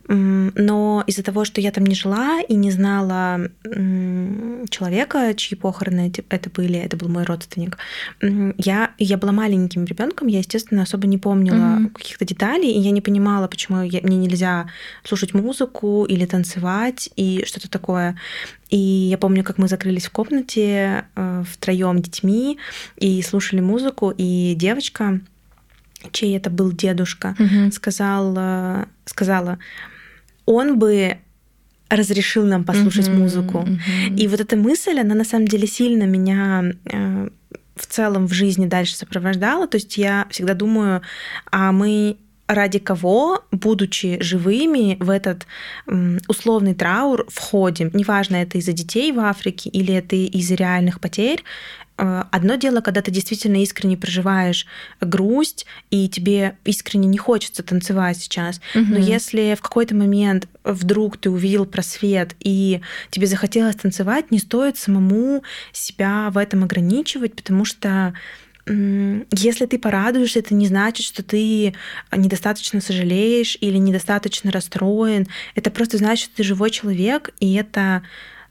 Но 0.09 1.03
из-за 1.07 1.23
того, 1.23 1.45
что 1.45 1.61
я 1.61 1.73
там 1.73 1.85
не 1.85 1.95
жила 1.95 2.41
и 2.41 2.55
не 2.55 2.71
знала 2.71 3.51
человека, 4.71 5.35
чьи 5.35 5.57
похороны 5.57 6.13
это 6.29 6.51
были, 6.51 6.79
это 6.79 6.97
был 6.97 7.09
мой 7.09 7.25
родственник, 7.25 7.79
я, 8.21 8.93
я 8.99 9.17
была 9.17 9.33
маленьким 9.33 9.85
ребенком, 9.85 10.29
я, 10.29 10.39
естественно, 10.39 10.83
особо 10.83 11.07
не 11.07 11.19
помнила 11.19 11.55
mm-hmm. 11.55 11.91
каких-то 11.91 12.25
деталей, 12.25 12.71
и 12.71 12.79
я 12.79 12.91
не 12.91 13.01
понимала, 13.01 13.49
почему 13.49 13.83
я, 13.83 14.01
мне 14.03 14.17
нельзя 14.17 14.69
слушать 15.05 15.35
музыку 15.35 16.05
или 16.05 16.25
танцевать 16.25 17.11
и 17.17 17.45
что-то 17.47 17.69
такое. 17.69 18.17
И 18.71 18.77
я 18.77 19.19
помню, 19.19 19.45
как 19.45 19.59
мы 19.59 19.69
закрылись 19.69 20.07
в 20.07 20.11
комнате 20.11 21.07
э, 21.15 21.45
втроем 21.49 22.01
детьми 22.03 22.59
и 22.97 23.23
слушали 23.23 23.61
музыку, 23.61 24.13
и 24.17 24.55
девочка, 24.57 25.21
чей 26.13 26.37
это 26.37 26.51
был 26.51 26.73
дедушка, 26.73 27.37
mm-hmm. 27.39 27.73
сказала, 27.73 28.89
сказала, 29.05 29.59
он 30.47 30.79
бы 30.79 31.19
разрешил 31.89 32.45
нам 32.45 32.65
послушать 32.65 33.09
mm-hmm, 33.09 33.19
музыку. 33.19 33.59
Mm-hmm. 33.59 34.17
И 34.17 34.27
вот 34.27 34.41
эта 34.41 34.57
мысль, 34.57 34.99
она 34.99 35.15
на 35.15 35.25
самом 35.25 35.47
деле 35.47 35.67
сильно 35.67 36.05
меня 36.05 36.73
э, 36.85 37.29
в 37.77 37.87
целом 37.87 38.27
в 38.27 38.33
жизни 38.33 38.67
дальше 38.67 38.97
сопровождала. 38.97 39.69
То 39.69 39.77
есть 39.77 39.97
я 39.97 40.27
всегда 40.31 40.55
думаю, 40.55 41.03
а 41.51 41.71
мы 41.73 42.17
ради 42.47 42.79
кого, 42.79 43.45
будучи 43.51 44.19
живыми, 44.21 44.97
в 45.01 45.11
этот 45.11 45.47
условный 46.29 46.75
траур 46.75 47.27
входим. 47.29 47.91
Неважно, 47.93 48.37
это 48.37 48.59
из-за 48.59 48.73
детей 48.73 49.13
в 49.13 49.21
Африке 49.21 49.69
или 49.71 49.95
это 49.95 50.17
из-за 50.17 50.55
реальных 50.55 51.01
потерь, 51.01 51.43
Э, 51.99 52.25
одно 52.31 52.57
дело, 52.57 52.81
когда 52.81 53.03
ты 53.03 53.11
действительно 53.11 53.63
искренне 53.63 53.97
проживаешь 53.97 54.67
грусть, 55.01 55.67
и 55.91 56.09
тебе 56.09 56.57
искренне 56.65 57.07
не 57.07 57.19
хочется 57.19 57.63
танцевать 57.63 58.19
сейчас. 58.19 58.61
Угу. 58.75 58.85
Но 58.85 58.99
если 58.99 59.55
в 59.55 59.63
какой-то 59.63 59.95
момент 59.95 60.49
вдруг 60.65 61.17
ты 61.17 61.31
увидел 61.31 61.65
просвет, 61.65 62.35
и 62.41 62.81
тебе 63.11 63.27
захотелось 63.27 63.77
танцевать, 63.77 64.31
не 64.31 64.39
стоит 64.39 64.77
самому 64.77 65.43
себя 65.73 66.29
в 66.31 66.39
этом 66.39 66.65
ограничивать, 66.65 67.35
потому 67.35 67.65
что 67.65 68.15
если 68.69 69.67
ты 69.67 69.79
порадуешься, 69.79 70.41
это 70.41 70.55
не 70.55 70.67
значит, 70.67 71.07
что 71.07 71.23
ты 71.23 71.75
недостаточно 72.15 72.81
сожалеешь 72.81 73.57
или 73.61 73.77
недостаточно 73.77 74.51
расстроен. 74.51 75.29
Это 75.55 75.71
просто 75.71 75.99
значит, 75.99 76.27
что 76.27 76.37
ты 76.37 76.43
живой 76.43 76.71
человек, 76.71 77.31
и 77.39 77.55
это 77.55 78.03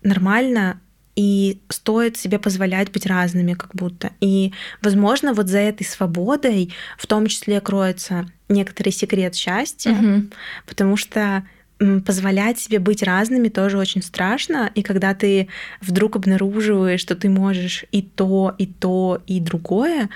нормально 0.03 0.79
и 1.15 1.61
стоит 1.69 2.17
себе 2.17 2.39
позволять 2.39 2.91
быть 2.91 3.05
разными 3.05 3.53
как 3.53 3.73
будто. 3.73 4.11
И, 4.19 4.53
возможно, 4.81 5.33
вот 5.33 5.47
за 5.47 5.59
этой 5.59 5.85
свободой 5.85 6.73
в 6.97 7.07
том 7.07 7.27
числе 7.27 7.61
кроется 7.61 8.29
некоторый 8.49 8.91
секрет 8.91 9.35
счастья, 9.35 9.91
угу. 9.91 10.27
потому 10.65 10.97
что 10.97 11.43
позволять 11.77 12.59
себе 12.59 12.79
быть 12.79 13.03
разными 13.03 13.49
тоже 13.49 13.77
очень 13.77 14.01
страшно. 14.01 14.71
И 14.75 14.81
когда 14.81 15.13
ты 15.13 15.49
вдруг 15.81 16.15
обнаруживаешь, 16.15 17.01
что 17.01 17.15
ты 17.15 17.29
можешь 17.29 17.85
и 17.91 18.01
то, 18.01 18.55
и 18.57 18.65
то, 18.65 19.21
и 19.27 19.39
другое, 19.39 20.09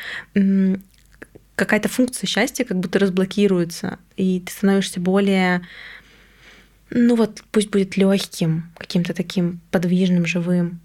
какая-то 1.56 1.90
функция 1.90 2.28
счастья 2.28 2.64
как 2.64 2.80
будто 2.80 3.00
разблокируется, 3.00 4.00
и 4.16 4.42
ты 4.46 4.52
становишься 4.52 5.00
более 5.00 5.62
ну 6.92 7.16
вот 7.16 7.44
пусть 7.52 7.70
будет 7.70 7.98
легким, 7.98 8.72
каким-то 8.78 9.14
таким 9.14 9.60
подвижным, 9.72 10.26
живым. 10.26 10.80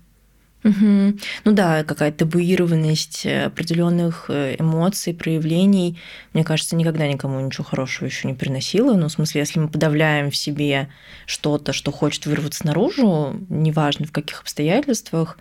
Угу. 0.64 1.18
Ну 1.44 1.52
да, 1.52 1.84
какая-то 1.84 2.24
табуированность 2.24 3.26
определенных 3.26 4.26
э, 4.28 4.56
эмоций, 4.58 5.12
проявлений, 5.12 6.00
мне 6.32 6.42
кажется, 6.42 6.74
никогда 6.74 7.06
никому 7.06 7.38
ничего 7.40 7.64
хорошего 7.64 8.06
еще 8.06 8.26
не 8.26 8.34
приносила. 8.34 8.94
Ну, 8.94 9.08
в 9.08 9.12
смысле, 9.12 9.42
если 9.42 9.60
мы 9.60 9.68
подавляем 9.68 10.30
в 10.30 10.36
себе 10.36 10.88
что-то, 11.26 11.74
что 11.74 11.92
хочет 11.92 12.24
вырваться 12.24 12.66
наружу, 12.66 13.36
неважно 13.50 14.06
в 14.06 14.12
каких 14.12 14.40
обстоятельствах, 14.40 15.38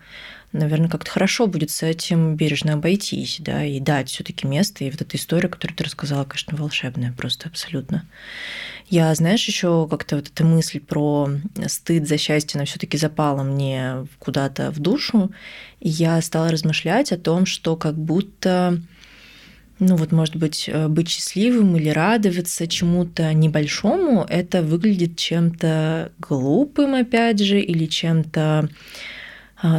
наверное, 0.54 0.88
как-то 0.88 1.10
хорошо 1.10 1.46
будет 1.46 1.70
с 1.70 1.82
этим 1.82 2.36
бережно 2.36 2.74
обойтись, 2.74 3.38
да, 3.40 3.64
и 3.64 3.80
дать 3.80 4.08
все 4.08 4.24
таки 4.24 4.46
место. 4.46 4.84
И 4.84 4.90
вот 4.90 5.02
эта 5.02 5.16
история, 5.16 5.48
которую 5.48 5.76
ты 5.76 5.84
рассказала, 5.84 6.24
конечно, 6.24 6.56
волшебная, 6.56 7.12
просто 7.12 7.48
абсолютно. 7.48 8.06
Я, 8.88 9.14
знаешь, 9.14 9.46
еще 9.46 9.88
как-то 9.90 10.16
вот 10.16 10.28
эта 10.28 10.44
мысль 10.44 10.80
про 10.80 11.30
стыд 11.66 12.06
за 12.06 12.18
счастье, 12.18 12.56
она 12.58 12.66
все 12.66 12.78
таки 12.78 12.96
запала 12.96 13.42
мне 13.42 14.06
куда-то 14.18 14.70
в 14.70 14.78
душу, 14.78 15.32
и 15.80 15.88
я 15.88 16.20
стала 16.22 16.50
размышлять 16.50 17.10
о 17.12 17.18
том, 17.18 17.46
что 17.46 17.76
как 17.76 17.96
будто 17.96 18.80
ну 19.80 19.96
вот, 19.96 20.12
может 20.12 20.36
быть, 20.36 20.68
э, 20.68 20.86
быть 20.86 21.08
счастливым 21.08 21.76
или 21.76 21.88
радоваться 21.88 22.68
чему-то 22.68 23.32
небольшому, 23.34 24.24
это 24.28 24.62
выглядит 24.62 25.16
чем-то 25.16 26.12
глупым, 26.20 26.94
опять 26.94 27.40
же, 27.40 27.60
или 27.60 27.86
чем-то 27.86 28.68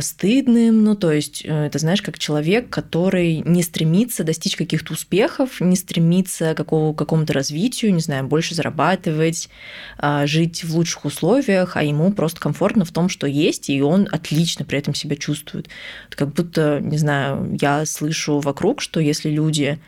стыдным. 0.01 0.83
Ну, 0.83 0.95
то 0.95 1.11
есть, 1.11 1.43
э, 1.45 1.65
это 1.67 1.79
знаешь, 1.79 2.01
как 2.01 2.17
человек, 2.17 2.69
который 2.69 3.43
не 3.45 3.61
стремится 3.61 4.23
достичь 4.23 4.55
каких-то 4.55 4.93
успехов, 4.93 5.61
не 5.61 5.75
стремится 5.75 6.53
к 6.53 6.57
какого, 6.57 6.93
какому-то 6.93 7.33
развитию, 7.33 7.93
не 7.93 7.99
знаю, 7.99 8.25
больше 8.25 8.55
зарабатывать, 8.55 9.49
а, 9.97 10.25
жить 10.25 10.63
в 10.63 10.75
лучших 10.75 11.05
условиях, 11.05 11.77
а 11.77 11.83
ему 11.83 12.11
просто 12.11 12.39
комфортно 12.39 12.85
в 12.85 12.91
том, 12.91 13.09
что 13.09 13.27
есть, 13.27 13.69
и 13.69 13.81
он 13.81 14.07
отлично 14.11 14.65
при 14.65 14.79
этом 14.79 14.95
себя 14.95 15.15
чувствует. 15.15 15.69
Как 16.09 16.33
будто, 16.33 16.79
не 16.81 16.97
знаю, 16.97 17.57
я 17.61 17.85
слышу 17.85 18.39
вокруг, 18.39 18.81
что 18.81 18.99
если 18.99 19.29
люди, 19.29 19.79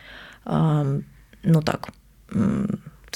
ну 0.46 1.62
так, 1.64 1.90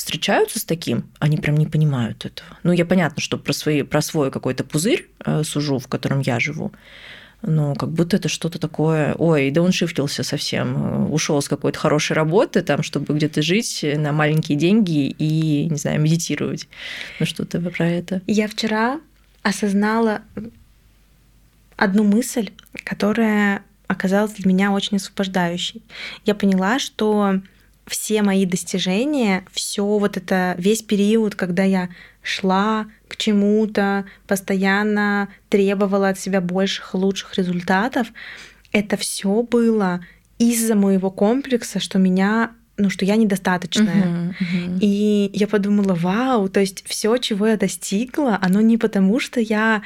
встречаются 0.01 0.57
с 0.57 0.63
таким, 0.63 1.03
они 1.19 1.37
прям 1.37 1.55
не 1.55 1.67
понимают 1.67 2.25
этого. 2.25 2.57
Ну, 2.63 2.71
я 2.71 2.85
понятно, 2.85 3.21
что 3.21 3.37
про, 3.37 3.53
свои, 3.53 3.83
про 3.83 4.01
свой 4.01 4.31
какой-то 4.31 4.63
пузырь 4.63 5.07
э, 5.23 5.43
сужу, 5.43 5.77
в 5.77 5.87
котором 5.87 6.21
я 6.21 6.39
живу, 6.39 6.71
но 7.43 7.75
как 7.75 7.91
будто 7.91 8.17
это 8.17 8.27
что-то 8.27 8.57
такое, 8.57 9.13
ой, 9.13 9.51
да 9.51 9.61
он 9.61 9.71
шифтился 9.71 10.23
совсем, 10.23 10.75
э, 10.75 11.05
ушел 11.09 11.39
с 11.39 11.47
какой-то 11.47 11.77
хорошей 11.77 12.13
работы, 12.13 12.63
там, 12.63 12.81
чтобы 12.81 13.13
где-то 13.13 13.43
жить 13.43 13.85
на 13.95 14.11
маленькие 14.11 14.57
деньги 14.57 15.07
и, 15.07 15.67
не 15.69 15.77
знаю, 15.77 16.01
медитировать. 16.01 16.67
Ну, 17.19 17.27
что-то 17.27 17.59
про 17.61 17.87
это. 17.87 18.23
Я 18.25 18.47
вчера 18.47 18.99
осознала 19.43 20.21
одну 21.75 22.03
мысль, 22.03 22.49
которая 22.83 23.61
оказалась 23.85 24.31
для 24.31 24.49
меня 24.49 24.71
очень 24.71 24.97
освобождающей. 24.97 25.83
Я 26.25 26.33
поняла, 26.33 26.79
что 26.79 27.39
все 27.91 28.21
мои 28.21 28.45
достижения, 28.45 29.43
все 29.51 29.83
вот 29.83 30.15
это, 30.15 30.55
весь 30.57 30.81
период, 30.81 31.35
когда 31.35 31.63
я 31.63 31.89
шла 32.23 32.87
к 33.09 33.17
чему-то, 33.17 34.05
постоянно 34.27 35.27
требовала 35.49 36.07
от 36.09 36.17
себя 36.17 36.39
больших, 36.39 36.93
лучших 36.93 37.37
результатов, 37.37 38.07
это 38.71 38.95
все 38.95 39.43
было 39.43 39.99
из-за 40.39 40.75
моего 40.75 41.11
комплекса, 41.11 41.81
что 41.81 41.99
меня 41.99 42.51
ну, 42.77 42.89
что 42.89 43.05
я 43.05 43.15
недостаточная. 43.17 44.05
Uh-huh, 44.05 44.33
uh-huh. 44.39 44.79
И 44.79 45.29
я 45.33 45.47
подумала, 45.47 45.93
вау, 45.93 46.47
то 46.47 46.61
есть 46.61 46.83
все, 46.87 47.17
чего 47.17 47.45
я 47.45 47.57
достигла, 47.57 48.39
оно 48.41 48.61
не 48.61 48.77
потому, 48.77 49.19
что 49.19 49.39
я 49.39 49.83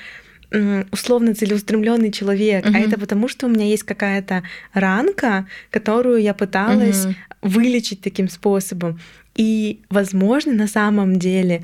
условно 0.91 1.35
целеустремленный 1.35 2.11
человек, 2.11 2.65
uh-huh. 2.65 2.75
а 2.75 2.79
это 2.79 2.97
потому, 2.97 3.27
что 3.27 3.47
у 3.47 3.49
меня 3.49 3.65
есть 3.65 3.83
какая-то 3.83 4.43
ранка, 4.73 5.47
которую 5.71 6.21
я 6.21 6.33
пыталась 6.33 7.07
uh-huh. 7.07 7.15
Вылечить 7.45 8.01
таким 8.01 8.27
способом. 8.27 8.99
И, 9.35 9.81
возможно, 9.89 10.53
на 10.53 10.67
самом 10.67 11.19
деле 11.19 11.63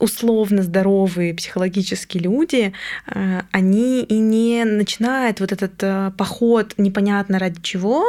условно 0.00 0.62
здоровые 0.62 1.34
психологические 1.34 2.22
люди, 2.22 2.72
э, 3.06 3.40
они 3.50 4.02
и 4.02 4.14
не 4.14 4.64
начинают 4.64 5.40
вот 5.40 5.52
этот 5.52 5.74
э, 5.80 6.12
поход 6.16 6.74
непонятно 6.76 7.38
ради 7.38 7.60
чего, 7.62 8.04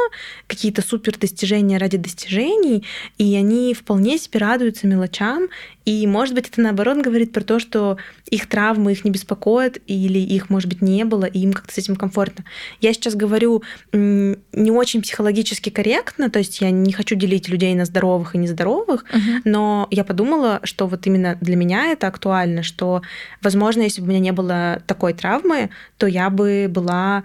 какие-то 0.46 0.82
супер 0.82 1.18
достижения 1.18 1.78
ради 1.78 1.96
достижений, 1.96 2.84
и 3.18 3.34
они 3.36 3.74
вполне 3.74 4.18
себе 4.18 4.40
радуются 4.40 4.86
мелочам, 4.86 5.48
и, 5.84 6.06
может 6.06 6.34
быть, 6.34 6.48
это 6.48 6.60
наоборот 6.60 6.98
говорит 6.98 7.32
про 7.32 7.42
то, 7.42 7.58
что 7.58 7.96
их 8.30 8.48
травмы 8.48 8.92
их 8.92 9.04
не 9.04 9.10
беспокоят, 9.10 9.78
или 9.86 10.18
их, 10.18 10.50
может 10.50 10.68
быть, 10.68 10.82
не 10.82 11.04
было, 11.04 11.24
и 11.24 11.40
им 11.40 11.52
как-то 11.52 11.74
с 11.74 11.78
этим 11.78 11.96
комфортно. 11.96 12.44
Я 12.80 12.92
сейчас 12.92 13.14
говорю 13.14 13.62
не 13.92 14.70
очень 14.70 15.02
психологически 15.02 15.70
корректно, 15.70 16.30
то 16.30 16.38
есть 16.38 16.60
я 16.60 16.70
не 16.70 16.92
хочу 16.92 17.16
делить 17.16 17.48
людей 17.48 17.74
на 17.74 17.86
здоровых 17.86 18.34
и 18.34 18.38
нездоровых, 18.38 19.04
uh-huh. 19.04 19.40
но 19.44 19.88
я 19.90 20.04
подумала, 20.04 20.60
что 20.62 20.86
вот 20.86 21.06
именно 21.06 21.36
для 21.40 21.56
меня 21.56 21.79
это 21.86 22.06
актуально, 22.06 22.62
что, 22.62 23.02
возможно, 23.42 23.82
если 23.82 24.00
бы 24.00 24.06
у 24.06 24.10
меня 24.10 24.20
не 24.20 24.32
было 24.32 24.82
такой 24.86 25.12
травмы, 25.12 25.70
то 25.98 26.06
я 26.06 26.30
бы 26.30 26.66
была 26.68 27.24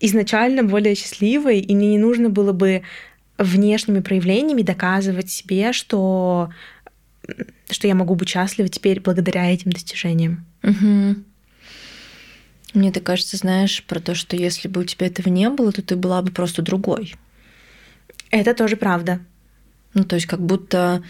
изначально 0.00 0.62
более 0.64 0.94
счастливой, 0.94 1.60
и 1.60 1.74
мне 1.74 1.90
не 1.90 1.98
нужно 1.98 2.30
было 2.30 2.52
бы 2.52 2.82
внешними 3.36 4.00
проявлениями 4.00 4.62
доказывать 4.62 5.30
себе, 5.30 5.72
что 5.72 6.50
что 7.70 7.86
я 7.86 7.94
могу 7.94 8.14
быть 8.14 8.30
счастлива 8.30 8.68
теперь 8.68 9.00
благодаря 9.00 9.52
этим 9.52 9.70
достижениям. 9.70 10.46
Угу. 10.62 11.16
Мне 12.74 12.92
так 12.92 13.02
кажется, 13.02 13.36
знаешь, 13.36 13.82
про 13.84 14.00
то, 14.00 14.14
что 14.14 14.36
если 14.36 14.68
бы 14.68 14.80
у 14.80 14.84
тебя 14.84 15.06
этого 15.06 15.28
не 15.28 15.48
было, 15.50 15.72
то 15.72 15.82
ты 15.82 15.96
была 15.96 16.22
бы 16.22 16.30
просто 16.30 16.62
другой. 16.62 17.16
Это 18.30 18.54
тоже 18.54 18.76
правда. 18.76 19.20
Ну, 19.94 20.04
то 20.04 20.16
есть 20.16 20.26
как 20.26 20.40
будто 20.40 21.02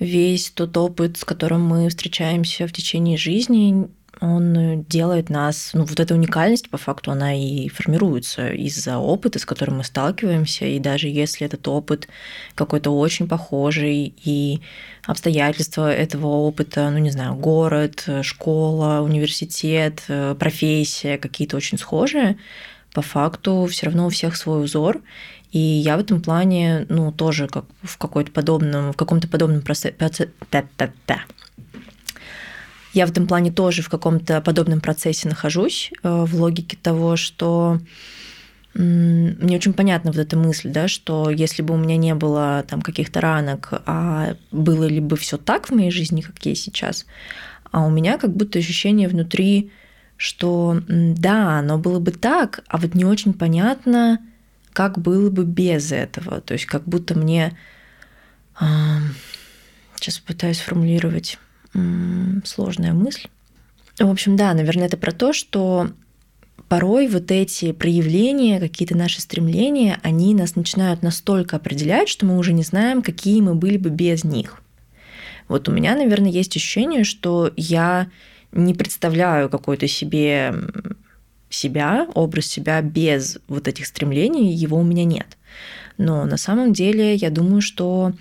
весь 0.00 0.50
тот 0.50 0.76
опыт, 0.76 1.18
с 1.18 1.24
которым 1.24 1.64
мы 1.64 1.88
встречаемся 1.88 2.66
в 2.66 2.72
течение 2.72 3.16
жизни, 3.16 3.88
он 4.20 4.84
делает 4.84 5.30
нас, 5.30 5.70
ну, 5.72 5.84
вот 5.84 5.98
эта 5.98 6.14
уникальность, 6.14 6.68
по 6.68 6.76
факту, 6.76 7.10
она 7.10 7.34
и 7.34 7.68
формируется 7.68 8.50
из-за 8.50 8.98
опыта, 8.98 9.38
с 9.38 9.46
которым 9.46 9.78
мы 9.78 9.84
сталкиваемся, 9.84 10.66
и 10.66 10.78
даже 10.78 11.08
если 11.08 11.46
этот 11.46 11.66
опыт 11.68 12.08
какой-то 12.54 12.90
очень 12.90 13.28
похожий, 13.28 14.12
и 14.22 14.60
обстоятельства 15.06 15.90
этого 15.90 16.26
опыта, 16.26 16.90
ну, 16.90 16.98
не 16.98 17.10
знаю, 17.10 17.34
город, 17.34 18.06
школа, 18.20 19.00
университет, 19.00 20.02
профессия 20.38 21.16
какие-то 21.16 21.56
очень 21.56 21.78
схожие, 21.78 22.36
по 22.92 23.02
факту 23.02 23.66
все 23.70 23.86
равно 23.86 24.06
у 24.06 24.10
всех 24.10 24.36
свой 24.36 24.62
узор, 24.64 25.00
и 25.52 25.58
я 25.58 25.96
в 25.96 26.00
этом 26.00 26.20
плане, 26.22 26.86
ну, 26.88 27.10
тоже 27.12 27.48
как 27.48 27.64
в 27.82 27.98
какой-то 27.98 28.30
подобном, 28.30 28.92
в 28.92 28.96
каком-то 28.96 29.28
подобном 29.28 29.62
процессе... 29.62 29.94
Я 32.92 33.06
в 33.06 33.10
этом 33.10 33.26
плане 33.26 33.52
тоже 33.52 33.82
в 33.82 33.88
каком-то 33.88 34.40
подобном 34.40 34.80
процессе 34.80 35.28
нахожусь, 35.28 35.92
э, 36.02 36.24
в 36.24 36.34
логике 36.34 36.76
того, 36.80 37.16
что 37.16 37.78
мне 38.74 39.56
очень 39.56 39.72
понятна 39.72 40.12
вот 40.12 40.20
эта 40.20 40.36
мысль, 40.36 40.70
да, 40.70 40.86
что 40.86 41.28
если 41.30 41.62
бы 41.62 41.74
у 41.74 41.76
меня 41.76 41.96
не 41.96 42.14
было 42.14 42.64
там 42.68 42.82
каких-то 42.82 43.20
ранок, 43.20 43.82
а 43.84 44.36
было 44.52 44.84
ли 44.84 45.00
бы 45.00 45.16
все 45.16 45.38
так 45.38 45.68
в 45.68 45.74
моей 45.74 45.90
жизни, 45.90 46.20
как 46.20 46.44
есть 46.46 46.62
сейчас, 46.62 47.06
а 47.72 47.84
у 47.84 47.90
меня 47.90 48.16
как 48.16 48.34
будто 48.34 48.60
ощущение 48.60 49.08
внутри, 49.08 49.72
что 50.16 50.80
да, 50.88 51.58
оно 51.58 51.78
было 51.78 51.98
бы 51.98 52.12
так, 52.12 52.62
а 52.68 52.78
вот 52.78 52.94
не 52.94 53.04
очень 53.04 53.32
понятно, 53.32 54.20
как 54.72 54.98
было 54.98 55.30
бы 55.30 55.44
без 55.44 55.92
этого. 55.92 56.40
То 56.40 56.54
есть 56.54 56.66
как 56.66 56.84
будто 56.84 57.18
мне... 57.18 57.56
Сейчас 59.96 60.18
пытаюсь 60.18 60.60
формулировать 60.60 61.38
сложная 62.44 62.92
мысль. 62.92 63.28
В 63.98 64.10
общем, 64.10 64.36
да, 64.36 64.54
наверное, 64.54 64.86
это 64.86 64.96
про 64.96 65.12
то, 65.12 65.32
что 65.32 65.90
порой 66.68 67.08
вот 67.08 67.30
эти 67.30 67.72
проявления, 67.72 68.60
какие-то 68.60 68.96
наши 68.96 69.20
стремления, 69.20 69.98
они 70.02 70.34
нас 70.34 70.56
начинают 70.56 71.02
настолько 71.02 71.56
определять, 71.56 72.08
что 72.08 72.26
мы 72.26 72.38
уже 72.38 72.52
не 72.52 72.62
знаем, 72.62 73.02
какие 73.02 73.40
мы 73.40 73.54
были 73.54 73.76
бы 73.76 73.90
без 73.90 74.24
них. 74.24 74.62
Вот 75.48 75.68
у 75.68 75.72
меня, 75.72 75.94
наверное, 75.96 76.30
есть 76.30 76.56
ощущение, 76.56 77.04
что 77.04 77.52
я 77.56 78.08
не 78.52 78.72
представляю 78.72 79.48
какой-то 79.50 79.88
себе 79.88 80.54
себя, 81.50 82.08
образ 82.14 82.46
себя 82.46 82.80
без 82.80 83.38
вот 83.48 83.68
этих 83.68 83.86
стремлений, 83.86 84.54
его 84.54 84.78
у 84.78 84.84
меня 84.84 85.04
нет. 85.04 85.36
Но 85.98 86.24
на 86.24 86.38
самом 86.38 86.72
деле 86.72 87.14
я 87.14 87.28
думаю, 87.30 87.60
что 87.60 88.12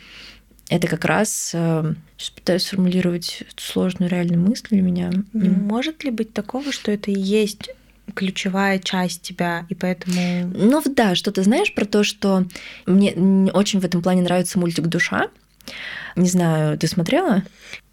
это 0.70 0.88
как 0.88 1.06
раз... 1.06 1.52
Э, 1.54 1.94
сейчас 2.18 2.32
пытаюсь 2.32 2.64
сформулировать 2.64 3.44
сложную 3.56 4.10
реальную 4.10 4.42
мысль 4.42 4.68
для 4.72 4.82
меня. 4.82 5.12
Может 5.32 6.04
ли 6.04 6.12
быть 6.12 6.34
такого, 6.34 6.74
что 6.74 6.92
это 6.92 7.12
и 7.12 7.18
есть 7.18 7.70
ключевая 8.14 8.80
часть 8.80 9.22
тебя, 9.22 9.66
и 9.70 9.76
поэтому... 9.76 10.52
Ну 10.54 10.82
да, 10.86 11.16
что 11.16 11.32
ты 11.32 11.44
знаешь 11.44 11.74
про 11.74 11.86
то, 11.86 12.04
что 12.04 12.46
мне 12.86 13.14
очень 13.54 13.80
в 13.80 13.86
этом 13.86 14.02
плане 14.02 14.22
нравится 14.24 14.60
мультик 14.60 14.88
«Душа», 14.88 15.30
не 16.16 16.30
знаю, 16.30 16.78
ты 16.78 16.88
смотрела? 16.88 17.44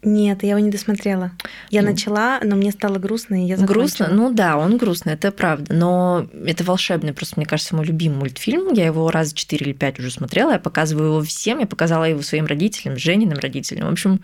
Нет, 0.03 0.43
я 0.43 0.51
его 0.51 0.59
не 0.59 0.69
досмотрела. 0.69 1.31
Я 1.69 1.81
mm. 1.81 1.85
начала, 1.85 2.39
но 2.43 2.55
мне 2.55 2.71
стало 2.71 2.97
грустно, 2.97 3.43
и 3.43 3.47
я 3.47 3.57
закончила. 3.57 3.73
Грустно? 3.73 4.07
Ну 4.11 4.31
да, 4.31 4.57
он 4.57 4.77
грустный, 4.77 5.13
это 5.13 5.31
правда. 5.31 5.73
Но 5.73 6.27
это 6.45 6.63
волшебный, 6.63 7.13
просто, 7.13 7.35
мне 7.37 7.45
кажется, 7.45 7.75
мой 7.75 7.85
любимый 7.85 8.17
мультфильм. 8.19 8.73
Я 8.73 8.85
его 8.85 9.09
раз 9.11 9.33
четыре 9.33 9.67
или 9.67 9.73
пять 9.73 9.99
уже 9.99 10.11
смотрела. 10.11 10.51
Я 10.51 10.59
показываю 10.59 11.07
его 11.07 11.21
всем. 11.21 11.59
Я 11.59 11.67
показала 11.67 12.03
его 12.05 12.21
своим 12.21 12.45
родителям, 12.45 12.97
Жениным 12.97 13.39
родителям. 13.39 13.87
В 13.87 13.91
общем, 13.91 14.21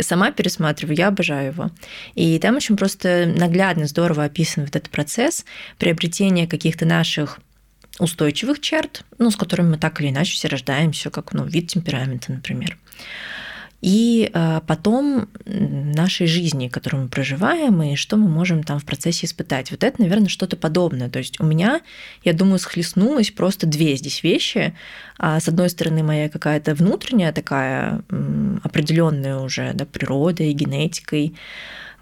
сама 0.00 0.30
пересматриваю, 0.30 0.96
я 0.96 1.08
обожаю 1.08 1.52
его. 1.52 1.70
И 2.14 2.38
там 2.38 2.56
очень 2.56 2.76
просто 2.76 3.32
наглядно, 3.36 3.86
здорово 3.86 4.24
описан 4.24 4.64
вот 4.64 4.74
этот 4.76 4.90
процесс 4.90 5.44
приобретения 5.78 6.46
каких-то 6.46 6.86
наших 6.86 7.38
устойчивых 7.98 8.60
черт, 8.60 9.04
ну, 9.18 9.30
с 9.30 9.36
которыми 9.36 9.70
мы 9.70 9.78
так 9.78 10.00
или 10.00 10.10
иначе 10.10 10.34
все 10.34 10.48
рождаемся, 10.48 11.10
как 11.10 11.32
ну, 11.32 11.44
вид 11.44 11.68
темперамента, 11.68 12.32
например. 12.32 12.78
И 13.84 14.30
э, 14.32 14.60
потом 14.66 15.28
нашей 15.44 16.26
жизни, 16.26 16.68
которую 16.68 17.02
мы 17.02 17.08
проживаем, 17.10 17.82
и 17.82 17.96
что 17.96 18.16
мы 18.16 18.30
можем 18.30 18.62
там 18.62 18.78
в 18.78 18.84
процессе 18.86 19.26
испытать. 19.26 19.70
Вот 19.70 19.84
это, 19.84 20.00
наверное, 20.00 20.28
что-то 20.28 20.56
подобное. 20.56 21.10
То 21.10 21.18
есть 21.18 21.38
у 21.38 21.44
меня, 21.44 21.82
я 22.22 22.32
думаю, 22.32 22.58
схлестнулось 22.58 23.30
просто 23.30 23.66
две 23.66 23.94
здесь 23.96 24.22
вещи. 24.22 24.74
А 25.18 25.38
с 25.38 25.48
одной 25.48 25.68
стороны, 25.68 26.02
моя 26.02 26.30
какая-то 26.30 26.74
внутренняя 26.74 27.30
такая 27.30 28.02
определенная 28.62 29.36
уже 29.36 29.72
да, 29.74 29.84
природой, 29.84 30.52
генетикой, 30.54 31.34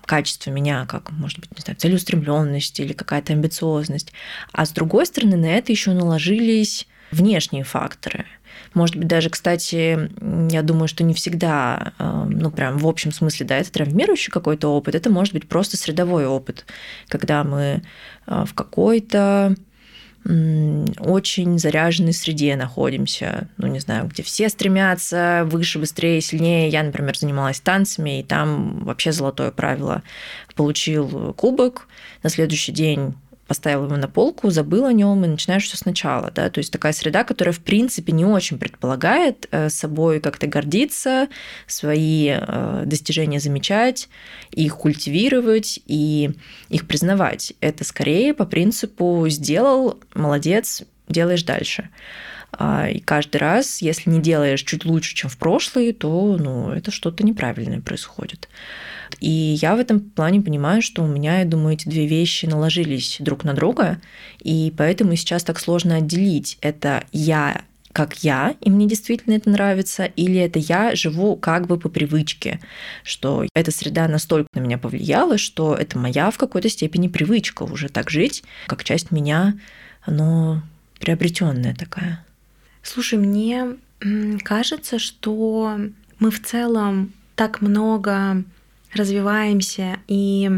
качество 0.07 0.51
меня, 0.51 0.87
как, 0.87 1.11
может 1.11 1.38
быть, 1.38 1.51
не 1.57 1.62
знаю, 1.62 1.79
целеустремленность 1.79 2.79
или 2.81 2.93
какая-то 2.93 3.33
амбициозность. 3.33 4.12
А 4.53 4.67
с 4.67 4.71
другой 4.71 5.07
стороны, 5.07 5.37
на 5.37 5.47
это 5.47 5.73
еще 5.73 5.93
наложились 5.93 6.87
внешние 7.11 7.65
факторы. 7.65 8.27
Может 8.75 8.97
быть, 8.97 9.07
даже, 9.07 9.29
кстати, 9.29 10.11
я 10.53 10.62
думаю, 10.62 10.88
что 10.88 11.05
не 11.05 11.15
всегда, 11.15 11.93
э, 11.99 12.25
ну, 12.29 12.51
прям 12.51 12.79
в 12.79 12.87
общем 12.87 13.12
смысле, 13.12 13.47
да, 13.47 13.59
это 13.59 13.71
травмирующий 13.71 14.33
какой-то 14.33 14.69
опыт, 14.69 14.95
это 14.95 15.11
может 15.11 15.35
быть 15.35 15.49
просто 15.49 15.77
средовой 15.77 16.27
опыт, 16.27 16.65
когда 17.09 17.45
мы 17.45 17.83
э, 18.27 18.45
в 18.47 18.55
какой-то 18.55 19.55
очень 20.25 21.59
заряженной 21.59 22.13
среде 22.13 22.55
находимся, 22.55 23.49
ну, 23.57 23.67
не 23.67 23.81
знаю, 23.81 24.07
где 24.07 24.23
все 24.23 24.49
стремятся 24.49 25.43
выше, 25.47 25.79
быстрее, 25.81 26.21
сильнее. 26.21 26.69
Я, 26.69 26.83
например, 26.83 27.17
занималась 27.17 27.61
танцами, 27.61 28.21
и 28.21 28.23
там 28.23 28.85
вообще 28.85 29.11
золотое 29.11 29.51
правило. 29.51 30.03
Получил 30.55 31.35
кубок, 31.35 31.89
на 32.23 32.31
следующий 32.31 32.73
день 32.73 33.15
поставил 33.53 33.85
его 33.85 33.99
на 33.99 34.09
полку, 34.09 34.49
забыл 34.49 34.87
о 34.87 34.95
нем 34.95 35.27
и 35.27 35.29
начинаешь 35.29 35.65
все 35.65 35.77
сначала. 35.77 36.31
Да? 36.31 36.49
То 36.49 36.57
есть 36.57 36.73
такая 36.73 36.95
среда, 36.95 37.23
которая, 37.23 37.53
в 37.53 37.61
принципе, 37.61 38.11
не 38.11 38.25
очень 38.25 38.59
предполагает 38.59 39.47
э, 39.51 39.69
собой 39.69 40.21
как-то 40.21 40.47
гордиться, 40.47 41.29
свои 41.67 42.31
э, 42.31 42.85
достижения 42.87 43.41
замечать, 43.41 44.09
их 44.53 44.79
культивировать 44.79 45.81
и 45.85 46.31
их 46.71 46.88
признавать. 46.88 47.53
Это 47.61 47.85
скорее 47.85 48.33
по 48.33 48.47
принципу 48.47 49.27
«сделал, 49.29 50.01
молодец, 50.15 50.85
делаешь 51.09 51.43
дальше». 51.43 51.91
А, 52.53 52.88
и 52.88 53.01
каждый 53.01 53.38
раз, 53.38 53.81
если 53.81 54.11
не 54.11 54.21
делаешь 54.21 54.62
чуть 54.62 54.85
лучше, 54.85 55.15
чем 55.15 55.31
в 55.31 55.38
прошлый, 55.38 55.93
то 55.93 56.37
ну, 56.38 56.71
это 56.71 56.91
что-то 56.91 57.25
неправильное 57.25 57.81
происходит. 57.81 58.49
И 59.21 59.31
я 59.31 59.75
в 59.75 59.81
этом 59.81 60.01
плане 60.01 60.41
понимаю, 60.43 60.83
что 60.83 61.03
у 61.03 61.07
меня, 61.07 61.41
я 61.41 61.45
думаю, 61.45 61.75
эти 61.75 61.88
две 61.88 62.07
вещи 62.07 62.47
наложились 62.47 63.17
друг 63.21 63.45
на 63.45 63.55
друга, 63.55 64.01
и 64.41 64.73
поэтому 64.77 65.17
сейчас 65.17 65.45
так 65.45 65.59
сложно 65.59 65.97
отделить. 65.97 66.59
Это 66.61 67.05
я 67.12 67.62
как 67.93 68.25
я, 68.25 68.55
и 68.62 68.71
мне 68.71 68.88
действительно 68.88 69.35
это 69.35 69.51
нравится, 69.51 70.05
или 70.05 70.37
это 70.37 70.59
я 70.59 70.95
живу 70.95 71.37
как 71.37 71.67
бы 71.67 71.79
по 71.79 71.91
привычке, 71.91 72.59
что 73.05 73.47
эта 73.55 73.71
среда 73.71 74.09
настолько 74.09 74.49
на 74.55 74.61
меня 74.61 74.79
повлияла, 74.79 75.37
что 75.37 75.75
это 75.75 75.99
моя 75.99 76.31
в 76.31 76.38
какой-то 76.38 76.71
степени 76.71 77.09
привычка 77.09 77.65
уже 77.65 77.91
так 77.91 78.09
жить, 78.09 78.45
как 78.67 78.83
часть 78.83 79.11
меня, 79.11 79.59
но 80.07 80.62
приобретенная 81.01 81.75
такая. 81.75 82.25
Слушай, 82.83 83.18
мне 83.18 83.77
кажется, 84.42 84.99
что 84.99 85.79
мы 86.18 86.31
в 86.31 86.42
целом 86.42 87.12
так 87.37 87.61
много 87.61 88.42
развиваемся 88.92 89.99
и 90.09 90.51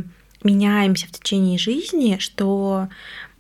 меняемся 0.43 1.07
в 1.07 1.13
течение 1.13 1.59
жизни, 1.59 2.17
что 2.19 2.89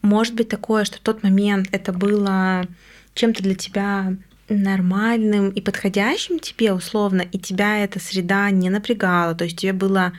может 0.02 0.34
быть 0.34 0.48
такое, 0.48 0.84
что 0.84 0.98
в 0.98 1.00
тот 1.00 1.22
момент 1.22 1.68
это 1.72 1.92
было 1.92 2.66
чем-то 3.14 3.42
для 3.42 3.54
тебя 3.54 4.16
нормальным 4.48 5.48
и 5.48 5.60
подходящим 5.62 6.38
тебе 6.38 6.74
условно, 6.74 7.22
и 7.22 7.38
тебя 7.38 7.82
эта 7.82 7.98
среда 7.98 8.50
не 8.50 8.68
напрягала, 8.68 9.34
то 9.34 9.44
есть 9.44 9.56
тебе 9.56 9.72
было 9.72 10.12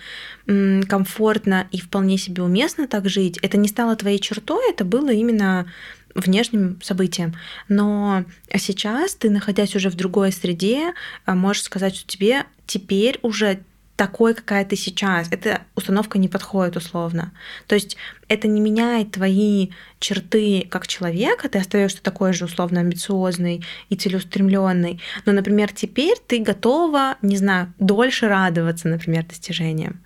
комфортно 0.46 1.68
и 1.72 1.80
вполне 1.80 2.18
себе 2.18 2.42
уместно 2.42 2.88
так 2.88 3.08
жить. 3.08 3.38
Это 3.44 3.58
не 3.58 3.68
стало 3.68 3.96
твоей 3.96 4.20
чертой, 4.20 4.72
это 4.72 4.84
было 4.84 5.12
именно 5.12 5.68
внешним 6.16 6.82
событием. 6.82 7.36
Но 7.68 8.26
сейчас 8.56 9.16
ты, 9.16 9.30
находясь 9.30 9.76
уже 9.76 9.90
в 9.90 9.96
другой 9.96 10.32
среде, 10.32 10.94
можешь 11.28 11.64
сказать, 11.64 11.96
что 11.96 12.08
тебе 12.08 12.46
теперь 12.66 13.20
уже 13.22 13.60
такой, 13.96 14.34
какая 14.34 14.66
ты 14.66 14.76
сейчас. 14.76 15.30
Эта 15.32 15.62
установка 15.76 16.18
не 16.18 16.28
подходит 16.28 16.76
условно. 16.76 17.32
То 17.68 17.76
есть 17.76 17.96
это 18.28 18.48
не 18.48 18.60
меняет 18.60 19.12
твои 19.12 19.70
черты 20.00 20.68
как 20.70 20.86
человека, 20.88 21.48
ты 21.48 21.60
остаешься 21.60 22.02
такой 22.02 22.34
же 22.34 22.46
условно 22.46 22.82
амбициозный 22.82 23.64
и 23.90 23.96
целеустремленный. 23.96 25.02
Но, 25.26 25.32
например, 25.32 25.72
теперь 25.72 26.18
ты 26.28 26.40
готова, 26.40 27.16
не 27.22 27.38
знаю, 27.38 27.74
дольше 27.80 28.28
радоваться, 28.28 28.90
например, 28.90 29.26
достижениям. 29.26 30.02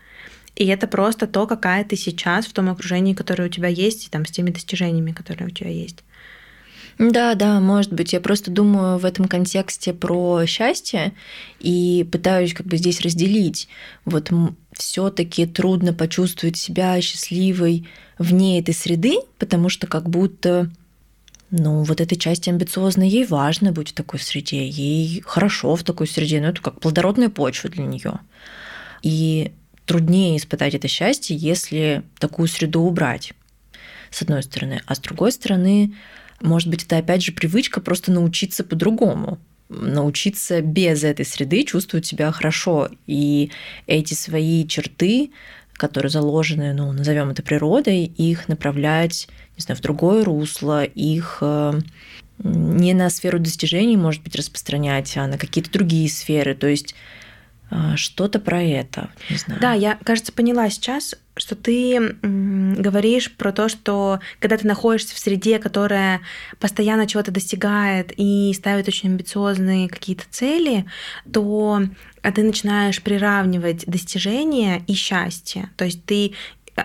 И 0.60 0.66
это 0.68 0.88
просто 0.88 1.26
то, 1.26 1.48
какая 1.48 1.86
ты 1.86 1.96
сейчас 1.96 2.46
в 2.46 2.54
том 2.54 2.70
окружении, 2.70 3.14
которое 3.14 3.46
у 3.46 3.52
тебя 3.52 3.70
есть, 3.70 4.06
и 4.06 4.10
там 4.10 4.26
с 4.26 4.32
теми 4.32 4.52
достижениями, 4.52 5.14
которые 5.14 5.48
у 5.48 5.52
тебя 5.52 5.70
есть. 5.70 6.04
Да, 7.00 7.34
да, 7.36 7.62
может 7.62 7.94
быть. 7.94 8.12
Я 8.12 8.20
просто 8.20 8.52
думаю 8.52 8.98
в 8.98 9.06
этом 9.06 9.30
контексте 9.30 9.94
про 9.94 10.46
счастье 10.46 11.14
и 11.62 12.06
пытаюсь 12.12 12.54
как 12.54 12.68
бы 12.68 12.76
здесь 12.76 13.00
разделить. 13.00 13.70
Вот 14.04 14.32
все-таки 14.74 15.46
трудно 15.46 15.94
почувствовать 15.94 16.58
себя 16.58 17.00
счастливой 17.00 17.88
вне 18.18 18.60
этой 18.60 18.74
среды, 18.74 19.16
потому 19.38 19.70
что 19.70 19.88
как 19.88 20.10
будто 20.10 20.70
ну, 21.52 21.84
вот 21.84 22.02
этой 22.02 22.18
части 22.18 22.50
амбициозной, 22.50 23.08
ей 23.08 23.26
важно 23.26 23.72
быть 23.72 23.92
в 23.92 23.94
такой 23.94 24.20
среде, 24.20 24.68
ей 24.68 25.22
хорошо 25.26 25.78
в 25.78 25.84
такой 25.84 26.06
среде, 26.06 26.42
ну, 26.42 26.50
это 26.50 26.62
как 26.62 26.82
плодородная 26.82 27.30
почва 27.30 27.70
для 27.70 27.86
нее. 27.86 28.20
И 29.02 29.54
труднее 29.90 30.38
испытать 30.38 30.76
это 30.76 30.88
счастье, 30.88 31.36
если 31.36 32.04
такую 32.20 32.48
среду 32.48 32.82
убрать, 32.82 33.34
с 34.12 34.22
одной 34.22 34.44
стороны. 34.44 34.84
А 34.86 34.94
с 34.94 35.00
другой 35.00 35.32
стороны, 35.32 35.96
может 36.42 36.70
быть, 36.70 36.84
это 36.84 36.98
опять 36.98 37.24
же 37.24 37.32
привычка 37.32 37.82
просто 37.82 38.12
научиться 38.12 38.64
по-другому 38.64 39.40
научиться 39.72 40.62
без 40.62 41.04
этой 41.04 41.26
среды 41.26 41.64
чувствовать 41.64 42.06
себя 42.08 42.32
хорошо. 42.32 42.90
И 43.06 43.52
эти 43.86 44.16
свои 44.16 44.68
черты, 44.68 45.30
которые 45.74 46.10
заложены, 46.10 46.74
ну, 46.74 46.92
назовем 46.92 47.30
это 47.30 47.44
природой, 47.44 48.06
их 48.06 48.48
направлять, 48.48 49.28
не 49.58 49.62
знаю, 49.62 49.78
в 49.78 49.82
другое 49.82 50.26
русло, 50.26 50.84
их 50.84 51.38
э, 51.42 51.82
не 52.40 52.96
на 52.96 53.12
сферу 53.12 53.38
достижений, 53.38 53.96
может 53.96 54.24
быть, 54.24 54.36
распространять, 54.36 55.16
а 55.18 55.28
на 55.28 55.38
какие-то 55.38 55.72
другие 55.72 56.10
сферы. 56.10 56.56
То 56.56 56.66
есть 56.66 56.96
что-то 57.96 58.40
про 58.40 58.62
это, 58.62 59.10
не 59.30 59.38
знаю. 59.38 59.62
Да, 59.62 59.74
я, 59.74 59.98
кажется, 60.04 60.32
поняла 60.32 60.70
сейчас, 60.70 61.16
что 61.38 61.56
ты 61.56 62.16
говоришь 62.22 63.32
про 63.32 63.52
то, 63.52 63.70
что 63.70 64.20
когда 64.40 64.58
ты 64.58 64.68
находишься 64.68 65.16
в 65.16 65.20
среде, 65.20 65.60
которая 65.60 66.22
постоянно 66.60 67.08
чего-то 67.08 67.32
достигает 67.32 68.12
и 68.18 68.52
ставит 68.54 68.88
очень 68.88 69.10
амбициозные 69.10 69.88
какие-то 69.88 70.24
цели, 70.30 70.86
то 71.32 71.82
ты 72.22 72.44
начинаешь 72.44 73.02
приравнивать 73.02 73.86
достижения 73.86 74.84
и 74.88 74.94
счастье. 74.94 75.70
То 75.78 75.86
есть 75.86 76.04
ты 76.06 76.34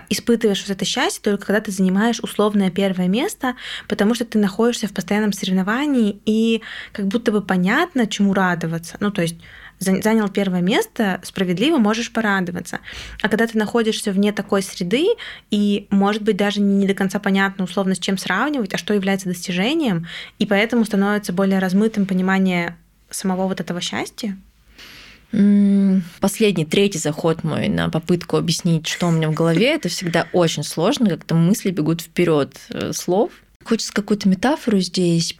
испытываешь 0.09 0.61
вот 0.61 0.71
это 0.71 0.83
счастье 0.83 1.21
только 1.23 1.45
когда 1.45 1.61
ты 1.61 1.71
занимаешь 1.71 2.19
условное 2.19 2.69
первое 2.69 3.07
место, 3.07 3.55
потому 3.87 4.13
что 4.13 4.25
ты 4.25 4.37
находишься 4.37 4.87
в 4.87 4.93
постоянном 4.93 5.31
соревновании 5.31 6.19
и 6.25 6.61
как 6.91 7.07
будто 7.07 7.31
бы 7.31 7.41
понятно, 7.41 8.05
чему 8.05 8.33
радоваться. 8.33 8.97
Ну, 8.99 9.11
то 9.11 9.21
есть 9.21 9.37
занял 9.79 10.29
первое 10.29 10.61
место, 10.61 11.19
справедливо 11.23 11.77
можешь 11.77 12.11
порадоваться. 12.11 12.79
А 13.21 13.29
когда 13.29 13.47
ты 13.47 13.57
находишься 13.57 14.11
вне 14.11 14.31
такой 14.31 14.61
среды, 14.63 15.07
и, 15.51 15.87
может 15.89 16.21
быть, 16.21 16.37
даже 16.37 16.61
не 16.61 16.87
до 16.87 16.93
конца 16.93 17.19
понятно 17.19 17.65
условно, 17.65 17.95
с 17.95 17.99
чем 17.99 18.17
сравнивать, 18.17 18.73
а 18.73 18.77
что 18.77 18.93
является 18.93 19.27
достижением, 19.27 20.07
и 20.39 20.45
поэтому 20.45 20.85
становится 20.85 21.33
более 21.33 21.59
размытым 21.59 22.05
понимание 22.05 22.77
самого 23.09 23.47
вот 23.47 23.59
этого 23.59 23.81
счастья, 23.81 24.37
Последний, 26.21 26.65
третий 26.65 26.99
заход 26.99 27.43
мой 27.43 27.67
на 27.67 27.89
попытку 27.89 28.37
объяснить, 28.37 28.87
что 28.87 29.07
у 29.07 29.11
меня 29.11 29.29
в 29.29 29.33
голове, 29.33 29.73
это 29.73 29.89
всегда 29.89 30.27
очень 30.31 30.63
сложно, 30.63 31.09
как-то 31.09 31.35
мысли 31.35 31.71
бегут 31.71 32.01
вперед 32.01 32.55
э, 32.69 32.93
слов. 32.93 33.31
Хочется 33.65 33.91
какую-то 33.91 34.29
метафору 34.29 34.79
здесь, 34.79 35.35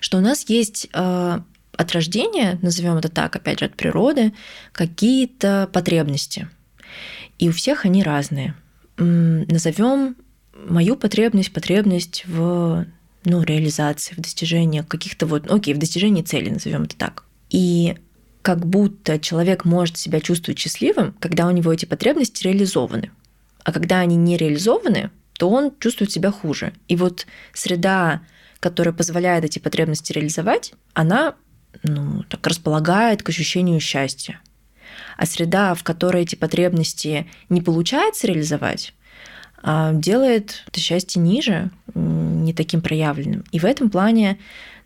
что 0.00 0.16
у 0.16 0.20
нас 0.22 0.48
есть 0.48 0.88
э, 0.94 1.40
от 1.76 1.92
рождения, 1.92 2.58
назовем 2.62 2.96
это 2.96 3.08
так, 3.08 3.36
опять 3.36 3.60
же, 3.60 3.66
от 3.66 3.76
природы, 3.76 4.32
какие-то 4.72 5.68
потребности. 5.72 6.48
И 7.38 7.48
у 7.48 7.52
всех 7.52 7.84
они 7.84 8.02
разные. 8.02 8.54
Назовем 8.96 10.16
мою 10.54 10.96
потребность, 10.96 11.52
потребность 11.52 12.24
в 12.26 12.86
ну, 13.24 13.42
реализации, 13.42 14.14
в 14.14 14.20
достижении 14.20 14.82
каких-то 14.82 15.26
вот, 15.26 15.50
окей, 15.50 15.74
в 15.74 15.78
достижении 15.78 16.22
цели, 16.22 16.50
назовем 16.50 16.82
это 16.82 16.96
так. 16.96 17.24
И 17.50 17.96
как 18.42 18.66
будто 18.66 19.18
человек 19.18 19.64
может 19.64 19.96
себя 19.96 20.20
чувствовать 20.20 20.58
счастливым, 20.58 21.14
когда 21.18 21.46
у 21.46 21.50
него 21.50 21.72
эти 21.72 21.86
потребности 21.86 22.44
реализованы. 22.44 23.10
А 23.64 23.72
когда 23.72 24.00
они 24.00 24.16
не 24.16 24.36
реализованы, 24.36 25.10
то 25.38 25.48
он 25.48 25.72
чувствует 25.80 26.12
себя 26.12 26.30
хуже. 26.30 26.74
И 26.86 26.96
вот 26.96 27.26
среда, 27.54 28.20
которая 28.60 28.94
позволяет 28.94 29.44
эти 29.44 29.58
потребности 29.58 30.12
реализовать, 30.12 30.74
она 30.92 31.34
ну, 31.82 32.22
так 32.24 32.46
располагает 32.46 33.22
к 33.22 33.28
ощущению 33.28 33.80
счастья. 33.80 34.40
А 35.16 35.26
среда, 35.26 35.74
в 35.74 35.82
которой 35.82 36.22
эти 36.22 36.34
потребности 36.34 37.26
не 37.48 37.60
получается 37.60 38.26
реализовать, 38.26 38.94
а, 39.62 39.92
делает 39.92 40.64
это 40.68 40.80
счастье 40.80 41.20
ниже, 41.20 41.70
не 41.94 42.52
таким 42.52 42.80
проявленным. 42.80 43.44
И 43.50 43.58
в 43.58 43.64
этом 43.64 43.90
плане, 43.90 44.38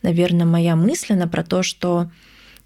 наверное, 0.03 0.47
моя 0.47 0.77
мысль, 0.77 1.15
она 1.15 1.27
про 1.27 1.43
то, 1.43 1.63
что 1.63 2.11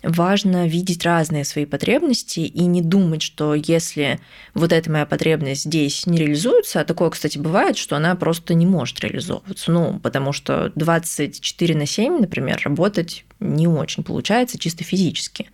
важно 0.02 0.66
видеть 0.66 1.04
разные 1.04 1.44
свои 1.44 1.64
потребности 1.64 2.40
и 2.40 2.64
не 2.64 2.82
думать, 2.82 3.22
что 3.22 3.54
если 3.54 4.20
вот 4.54 4.72
эта 4.72 4.90
моя 4.90 5.06
потребность 5.06 5.62
здесь 5.62 6.06
не 6.06 6.18
реализуется, 6.18 6.80
а 6.80 6.84
такое, 6.84 7.10
кстати, 7.10 7.38
бывает, 7.38 7.76
что 7.76 7.96
она 7.96 8.14
просто 8.14 8.54
не 8.54 8.66
может 8.66 9.00
реализовываться, 9.00 9.70
ну, 9.70 10.00
потому 10.00 10.32
что 10.32 10.72
24 10.74 11.74
на 11.74 11.86
7, 11.86 12.20
например, 12.20 12.60
работать 12.64 13.24
не 13.40 13.66
очень 13.66 14.04
получается 14.04 14.58
чисто 14.58 14.84
физически. 14.84 15.50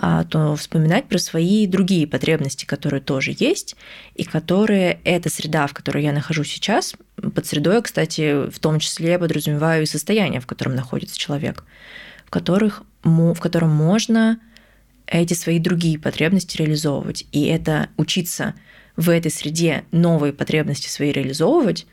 А, 0.00 0.22
то 0.22 0.54
вспоминать 0.54 1.08
про 1.08 1.18
свои 1.18 1.66
другие 1.66 2.06
потребности, 2.06 2.64
которые 2.64 3.00
тоже 3.00 3.34
есть, 3.36 3.74
и 4.14 4.22
которые 4.22 5.00
эта 5.02 5.28
среда, 5.28 5.66
в 5.66 5.74
которой 5.74 6.04
я 6.04 6.12
нахожусь 6.12 6.52
сейчас, 6.52 6.94
под 7.16 7.46
средой, 7.46 7.82
кстати, 7.82 8.48
в 8.48 8.60
том 8.60 8.78
числе 8.78 9.18
подразумеваю 9.18 9.82
и 9.82 9.86
состояние, 9.86 10.40
в 10.40 10.46
котором 10.46 10.76
находится 10.76 11.18
человек, 11.18 11.64
в 12.26 12.30
которых 12.30 12.84
в 13.02 13.40
котором 13.40 13.70
можно 13.70 14.38
эти 15.06 15.34
свои 15.34 15.58
другие 15.58 15.98
потребности 15.98 16.56
реализовывать. 16.58 17.26
И 17.32 17.46
это 17.46 17.88
учиться 17.96 18.54
в 18.96 19.10
этой 19.10 19.30
среде 19.30 19.84
новые 19.90 20.32
потребности 20.32 20.88
свои 20.88 21.12
реализовывать 21.12 21.86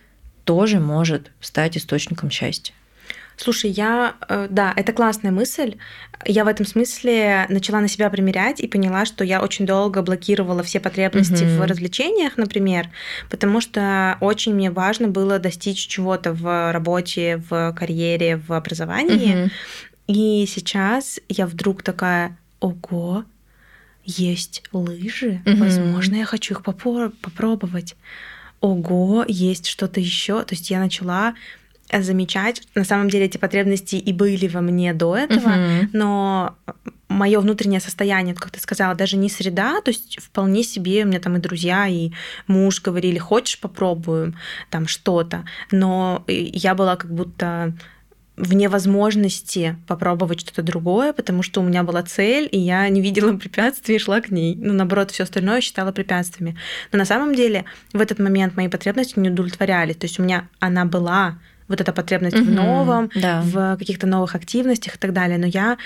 тоже 0.44 0.80
может 0.80 1.32
стать 1.40 1.78
источником 1.78 2.30
счастья. 2.30 2.74
Слушай, 3.38 3.72
я, 3.72 4.16
э, 4.30 4.48
да, 4.50 4.74
это 4.76 4.94
классная 4.94 5.32
мысль. 5.32 5.76
Я 6.26 6.46
в 6.46 6.48
этом 6.48 6.66
смысле 6.66 7.46
начала 7.50 7.82
на 7.82 7.90
себя 7.90 8.10
примерять 8.10 8.62
и 8.62 8.68
поняла, 8.68 9.06
что 9.06 9.24
я 9.26 9.42
очень 9.42 9.66
долго 9.66 10.02
блокировала 10.02 10.64
все 10.64 10.80
потребности 10.80 11.44
угу. 11.44 11.62
в 11.62 11.68
развлечениях, 11.68 12.38
например, 12.38 12.90
потому 13.30 13.60
что 13.60 14.18
очень 14.22 14.54
мне 14.54 14.72
важно 14.72 15.10
было 15.10 15.38
достичь 15.38 15.86
чего-то 15.88 16.32
в 16.32 16.72
работе, 16.72 17.44
в 17.50 17.76
карьере, 17.78 18.38
в 18.38 18.54
образовании. 18.54 19.44
Угу. 19.44 19.52
И 20.08 20.46
сейчас 20.48 21.20
я 21.30 21.48
вдруг 21.48 21.84
такая, 21.84 22.38
ого, 22.60 23.26
есть 24.04 24.64
лыжи, 24.72 25.42
mm-hmm. 25.46 25.58
возможно, 25.58 26.16
я 26.16 26.26
хочу 26.26 26.54
их 26.54 26.62
попор- 26.62 27.14
попробовать. 27.22 27.96
Ого, 28.62 29.26
есть 29.28 29.68
что-то 29.68 30.00
еще. 30.00 30.44
То 30.44 30.54
есть 30.54 30.70
я 30.70 30.80
начала 30.80 31.34
замечать, 31.92 32.64
на 32.74 32.84
самом 32.84 33.10
деле 33.10 33.26
эти 33.26 33.38
потребности 33.38 33.96
и 33.96 34.14
были 34.14 34.48
во 34.48 34.62
мне 34.62 34.94
до 34.94 35.16
этого, 35.16 35.50
mm-hmm. 35.50 35.90
но 35.94 36.56
мое 37.08 37.40
внутреннее 37.40 37.80
состояние, 37.80 38.34
как 38.36 38.52
ты 38.52 38.60
сказала, 38.60 38.96
даже 38.96 39.18
не 39.18 39.30
среда, 39.30 39.82
то 39.82 39.92
есть 39.92 40.20
вполне 40.20 40.64
себе 40.64 41.04
у 41.04 41.08
меня 41.08 41.20
там 41.20 41.38
и 41.38 41.40
друзья, 41.40 41.88
и 41.88 42.12
муж 42.48 42.82
говорили, 42.82 43.20
хочешь 43.20 43.60
попробуем 43.60 44.36
там 44.70 44.88
что-то, 44.88 45.46
но 45.72 46.24
я 46.28 46.74
была 46.74 46.96
как 46.96 47.14
будто 47.14 47.74
вне 48.38 48.68
возможности 48.70 49.78
попробовать 49.88 50.42
что-то 50.42 50.62
другое, 50.62 51.14
потому 51.14 51.42
что 51.42 51.62
у 51.62 51.64
меня 51.64 51.84
была 51.84 52.04
цель, 52.04 52.50
и 52.52 52.60
я 52.60 52.88
не 52.90 53.02
видела 53.02 53.34
препятствий 53.38 53.96
и 53.96 54.00
шла 54.00 54.22
к 54.22 54.30
ней. 54.30 54.56
Ну, 54.56 54.74
наоборот, 54.74 55.12
все 55.12 55.24
остальное 55.24 55.62
считала 55.62 55.92
препятствиями. 55.92 56.58
Но 56.92 57.00
на 57.00 57.06
самом 57.06 57.36
деле 57.36 57.66
в 57.94 58.02
этот 58.02 58.20
момент 58.20 58.56
мои 58.56 58.68
потребности 58.68 59.20
не 59.20 59.30
удовлетворялись. 59.30 59.96
То 59.96 60.06
есть 60.06 60.20
у 60.20 60.24
меня 60.24 60.50
она 60.60 60.86
была, 60.86 61.40
вот 61.68 61.82
эта 61.82 61.94
потребность 61.94 62.36
угу, 62.36 62.46
в 62.46 62.52
новом, 62.52 63.10
да. 63.16 63.42
в 63.42 63.78
каких-то 63.78 64.06
новых 64.06 64.36
активностях 64.36 64.96
и 64.96 64.98
так 65.00 65.14
далее, 65.14 65.38
но 65.38 65.48
я 65.48 65.78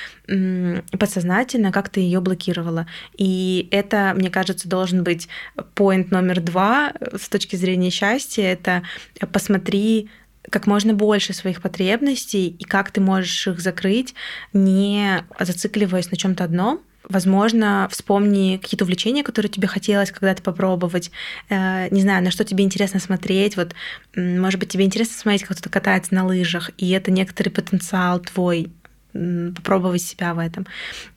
подсознательно 0.97 1.71
как-то 1.71 1.99
ее 1.99 2.19
блокировала. 2.19 2.87
И 3.17 3.67
это, 3.71 4.13
мне 4.15 4.29
кажется, 4.29 4.67
должен 4.67 5.03
быть 5.03 5.29
поинт 5.75 6.11
номер 6.11 6.41
два 6.41 6.93
с 7.17 7.29
точки 7.29 7.55
зрения 7.55 7.91
счастья. 7.91 8.43
Это 8.43 8.83
посмотри 9.31 10.09
как 10.49 10.67
можно 10.67 10.93
больше 10.93 11.33
своих 11.33 11.61
потребностей 11.61 12.47
и 12.47 12.63
как 12.63 12.91
ты 12.91 13.01
можешь 13.01 13.47
их 13.47 13.59
закрыть, 13.59 14.15
не 14.53 15.23
зацикливаясь 15.39 16.11
на 16.11 16.17
чем-то 16.17 16.43
одном. 16.43 16.81
Возможно, 17.07 17.87
вспомни 17.91 18.59
какие-то 18.61 18.83
увлечения, 18.83 19.23
которые 19.23 19.49
тебе 19.49 19.67
хотелось 19.67 20.11
когда-то 20.11 20.43
попробовать. 20.43 21.09
Э, 21.49 21.87
не 21.89 22.01
знаю, 22.01 22.23
на 22.23 22.29
что 22.29 22.43
тебе 22.43 22.63
интересно 22.63 22.99
смотреть. 22.99 23.55
Вот, 23.55 23.73
может 24.15 24.59
быть, 24.59 24.69
тебе 24.69 24.85
интересно 24.85 25.15
смотреть, 25.17 25.43
как 25.43 25.57
кто-то 25.57 25.69
катается 25.69 26.13
на 26.13 26.25
лыжах, 26.25 26.69
и 26.77 26.91
это 26.91 27.09
некоторый 27.09 27.49
потенциал 27.49 28.19
твой 28.19 28.69
попробовать 29.11 30.03
себя 30.03 30.35
в 30.35 30.39
этом. 30.39 30.67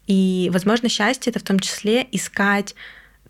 И, 0.06 0.48
возможно, 0.52 0.88
счастье 0.88 1.30
это 1.30 1.40
в 1.40 1.42
том 1.42 1.60
числе 1.60 2.06
искать 2.10 2.74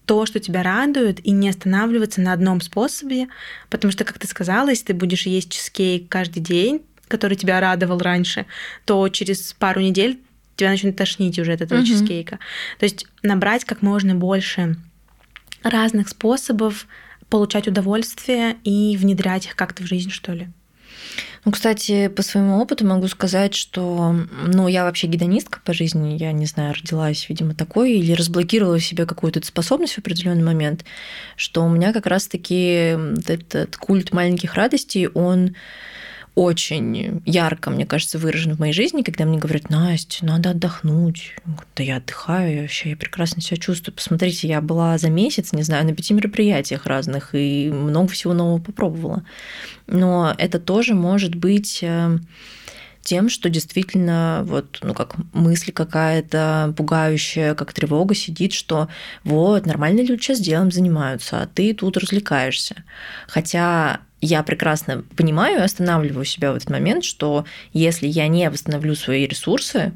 то, 0.07 0.27
что 0.27 0.41
тебя 0.41 0.63
радует, 0.63 1.25
и 1.25 1.31
не 1.31 1.49
останавливаться 1.49 2.21
на 2.21 2.33
одном 2.33 2.61
способе, 2.61 3.29
потому 3.71 3.93
что, 3.93 4.05
как 4.05 4.19
ты 4.19 4.27
сказала, 4.27 4.69
если 4.69 4.87
ты 4.87 4.95
будешь 4.95 5.27
есть 5.27 5.51
чизкейк 5.51 6.09
каждый 6.09 6.41
день, 6.41 6.83
который 7.09 7.37
тебя 7.37 7.61
радовал 7.61 7.99
раньше, 7.99 8.47
то 8.85 9.09
через 9.09 9.53
пару 9.53 9.81
недель 9.81 10.19
тебя 10.57 10.71
начнет 10.71 10.97
тошнить 10.97 11.39
уже 11.39 11.53
от 11.53 11.61
этого 11.61 11.81
угу. 11.81 11.87
чизкейка. 11.87 12.39
То 12.79 12.85
есть 12.85 13.07
набрать 13.23 13.65
как 13.65 13.83
можно 13.83 14.15
больше 14.15 14.77
разных 15.63 16.09
способов 16.09 16.87
получать 17.29 17.69
удовольствие 17.69 18.57
и 18.65 18.97
внедрять 18.97 19.47
их 19.47 19.57
как-то 19.57 19.83
в 19.83 19.87
жизнь, 19.87 20.11
что 20.11 20.33
ли. 20.33 20.49
Ну, 21.45 21.51
кстати, 21.51 22.07
по 22.07 22.23
своему 22.23 22.61
опыту 22.61 22.87
могу 22.87 23.09
сказать, 23.09 23.55
что, 23.55 24.15
ну, 24.47 24.69
я 24.69 24.85
вообще 24.85 25.09
гедонистка 25.09 25.59
по 25.65 25.73
жизни, 25.73 26.17
я 26.17 26.31
не 26.31 26.47
знаю, 26.47 26.73
родилась, 26.73 27.29
видимо, 27.29 27.55
такой, 27.55 27.95
или 27.95 28.13
разблокировала 28.13 28.79
в 28.79 28.85
себе 28.85 29.07
какую-то 29.07 29.45
способность 29.45 29.95
в 29.95 29.99
определенный 29.99 30.45
момент, 30.45 30.85
что 31.35 31.65
у 31.65 31.69
меня 31.69 31.93
как 31.93 32.07
раз-таки 32.07 32.97
этот 33.27 33.77
культ 33.77 34.13
маленьких 34.13 34.55
радостей, 34.55 35.09
он 35.09 35.57
очень 36.35 37.23
ярко, 37.27 37.71
мне 37.71 37.85
кажется, 37.85 38.19
выражен 38.19 38.55
в 38.55 38.59
моей 38.59 38.73
жизни, 38.73 39.03
когда 39.03 39.27
мне 39.27 39.39
говорят, 39.39 39.69
Настя, 39.69 40.25
надо 40.25 40.51
отдохнуть. 40.51 41.35
Да 41.77 41.83
я 41.83 41.97
отдыхаю, 41.97 42.55
я 42.55 42.63
вообще 42.63 42.91
я 42.91 42.97
прекрасно 42.97 43.43
себя 43.43 43.59
чувствую. 43.59 43.95
Посмотрите, 43.95 44.49
я 44.49 44.63
была 44.63 44.97
за 44.97 45.11
месяц, 45.11 45.53
не 45.53 45.63
знаю, 45.63 45.85
на 45.85 45.95
пяти 45.95 46.15
мероприятиях 46.15 46.87
разных 46.87 47.35
и 47.35 47.71
много 47.71 48.11
всего 48.13 48.33
нового 48.33 48.63
попробовала. 48.63 49.25
Но 49.87 50.35
это 50.39 50.59
тоже 50.59 50.95
может 50.95 51.35
быть 51.35 51.81
э, 51.83 52.19
тем, 53.03 53.29
что 53.29 53.51
действительно 53.51 54.43
вот, 54.47 54.79
ну, 54.83 54.95
как 54.95 55.17
мысль 55.35 55.73
какая-то 55.73 56.73
пугающая, 56.77 57.55
как 57.55 57.75
тревога 57.75 58.15
сидит, 58.15 58.55
что 58.55 58.89
вот, 59.25 59.67
нормальные 59.67 60.07
люди 60.07 60.23
сейчас 60.23 60.41
делом 60.41 60.71
занимаются, 60.71 61.43
а 61.43 61.47
ты 61.47 61.75
тут 61.75 61.99
развлекаешься. 61.99 62.85
Хотя 63.27 64.01
я 64.23 64.43
прекрасно 64.45 65.05
понимаю 65.17 65.59
и 65.59 65.65
останавливаю 65.65 66.25
себя 66.25 66.53
в 66.53 66.57
этот 66.57 66.71
момент, 66.71 67.05
что 67.05 67.45
если 67.73 68.07
я 68.07 68.29
не 68.29 68.49
восстановлю 68.49 68.95
свои 68.95 69.27
ресурсы, 69.27 69.93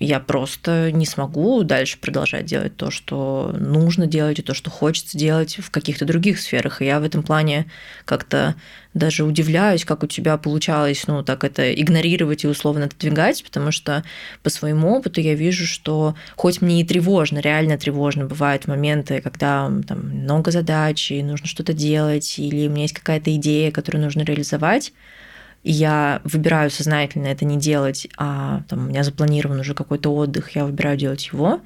я 0.00 0.20
просто 0.20 0.92
не 0.92 1.06
смогу 1.06 1.64
дальше 1.64 1.98
продолжать 1.98 2.44
делать 2.44 2.76
то, 2.76 2.90
что 2.90 3.54
нужно 3.58 4.06
делать, 4.06 4.38
и 4.38 4.42
то, 4.42 4.54
что 4.54 4.70
хочется 4.70 5.18
делать 5.18 5.58
в 5.58 5.70
каких-то 5.70 6.04
других 6.04 6.38
сферах. 6.38 6.80
И 6.80 6.84
я 6.84 7.00
в 7.00 7.04
этом 7.04 7.22
плане 7.22 7.66
как-то 8.04 8.54
даже 8.94 9.24
удивляюсь, 9.24 9.84
как 9.84 10.02
у 10.04 10.06
тебя 10.06 10.36
получалось, 10.36 11.06
ну, 11.06 11.24
так 11.24 11.42
это 11.44 11.72
игнорировать 11.72 12.44
и 12.44 12.48
условно 12.48 12.86
отодвигать, 12.86 13.42
потому 13.42 13.72
что 13.72 14.04
по 14.42 14.50
своему 14.50 14.94
опыту 14.94 15.20
я 15.20 15.34
вижу, 15.34 15.66
что 15.66 16.14
хоть 16.36 16.60
мне 16.60 16.80
и 16.80 16.84
тревожно, 16.84 17.38
реально 17.38 17.76
тревожно 17.76 18.24
бывают 18.26 18.66
моменты, 18.66 19.20
когда 19.20 19.70
там 19.86 20.00
много 20.00 20.50
задач, 20.52 21.10
и 21.10 21.22
нужно 21.22 21.46
что-то 21.46 21.72
делать, 21.72 22.38
или 22.38 22.68
у 22.68 22.70
меня 22.70 22.82
есть 22.82 22.94
какая-то 22.94 23.34
идея, 23.36 23.72
которую 23.72 24.04
нужно 24.04 24.22
реализовать, 24.22 24.92
я 25.70 26.20
выбираю 26.24 26.70
сознательно 26.70 27.26
это 27.26 27.44
не 27.44 27.58
делать, 27.58 28.08
а 28.16 28.62
там, 28.68 28.86
у 28.86 28.88
меня 28.88 29.04
запланирован 29.04 29.60
уже 29.60 29.74
какой-то 29.74 30.14
отдых, 30.14 30.56
я 30.56 30.64
выбираю 30.64 30.96
делать 30.96 31.28
его, 31.32 31.60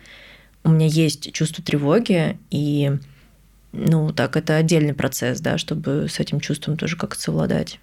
у 0.64 0.70
меня 0.70 0.86
есть 0.86 1.32
чувство 1.32 1.62
тревоги, 1.62 2.38
и 2.50 2.92
ну, 3.72 4.12
так, 4.12 4.36
это 4.36 4.56
отдельный 4.56 4.92
процесс, 4.92 5.40
да, 5.40 5.56
чтобы 5.56 6.08
с 6.10 6.20
этим 6.20 6.40
чувством 6.40 6.76
тоже 6.76 6.96
как-то 6.96 7.20
совладать. 7.20 7.78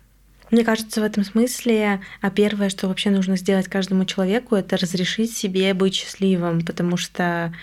Мне 0.51 0.63
кажется, 0.63 1.01
в 1.01 1.03
этом 1.03 1.23
смысле, 1.23 2.01
а 2.21 2.29
первое, 2.31 2.69
что 2.69 2.87
вообще 2.87 3.11
нужно 3.11 3.37
сделать 3.37 3.67
каждому 3.67 4.05
человеку, 4.05 4.55
это 4.55 4.77
разрешить 4.77 5.35
себе 5.35 5.73
быть 5.73 5.95
счастливым, 5.95 6.65
потому 6.65 6.97
что 6.97 7.53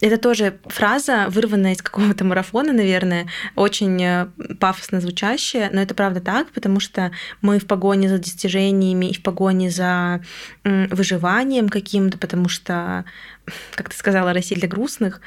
это 0.00 0.18
тоже 0.18 0.58
фраза, 0.66 1.26
вырванная 1.28 1.72
из 1.72 1.82
какого-то 1.82 2.24
марафона, 2.24 2.72
наверное, 2.72 3.28
очень 3.56 4.02
э, 4.02 4.26
пафосно 4.60 5.00
звучащая, 5.00 5.70
но 5.72 5.80
это 5.80 5.94
правда 5.94 6.20
так, 6.20 6.50
потому 6.50 6.80
что 6.80 7.10
мы 7.40 7.58
в 7.58 7.66
погоне 7.66 8.08
за 8.08 8.18
достижениями 8.18 9.06
и 9.06 9.14
в 9.14 9.22
погоне 9.22 9.70
за 9.70 10.22
выживанием 10.64 11.68
каким-то, 11.68 12.18
потому 12.18 12.48
что, 12.48 13.04
как 13.74 13.88
ты 13.90 13.96
сказала, 13.96 14.32
Россия 14.32 14.58
для 14.58 14.68
грустных, 14.68 15.20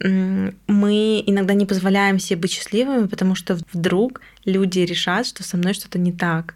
мы 0.00 1.22
иногда 1.26 1.54
не 1.54 1.66
позволяем 1.66 2.18
себе 2.18 2.40
быть 2.40 2.52
счастливыми, 2.52 3.06
потому 3.06 3.34
что 3.34 3.58
вдруг 3.72 4.20
люди 4.44 4.80
решат, 4.80 5.26
что 5.26 5.42
со 5.42 5.56
мной 5.56 5.74
что-то 5.74 5.98
не 5.98 6.12
так. 6.12 6.54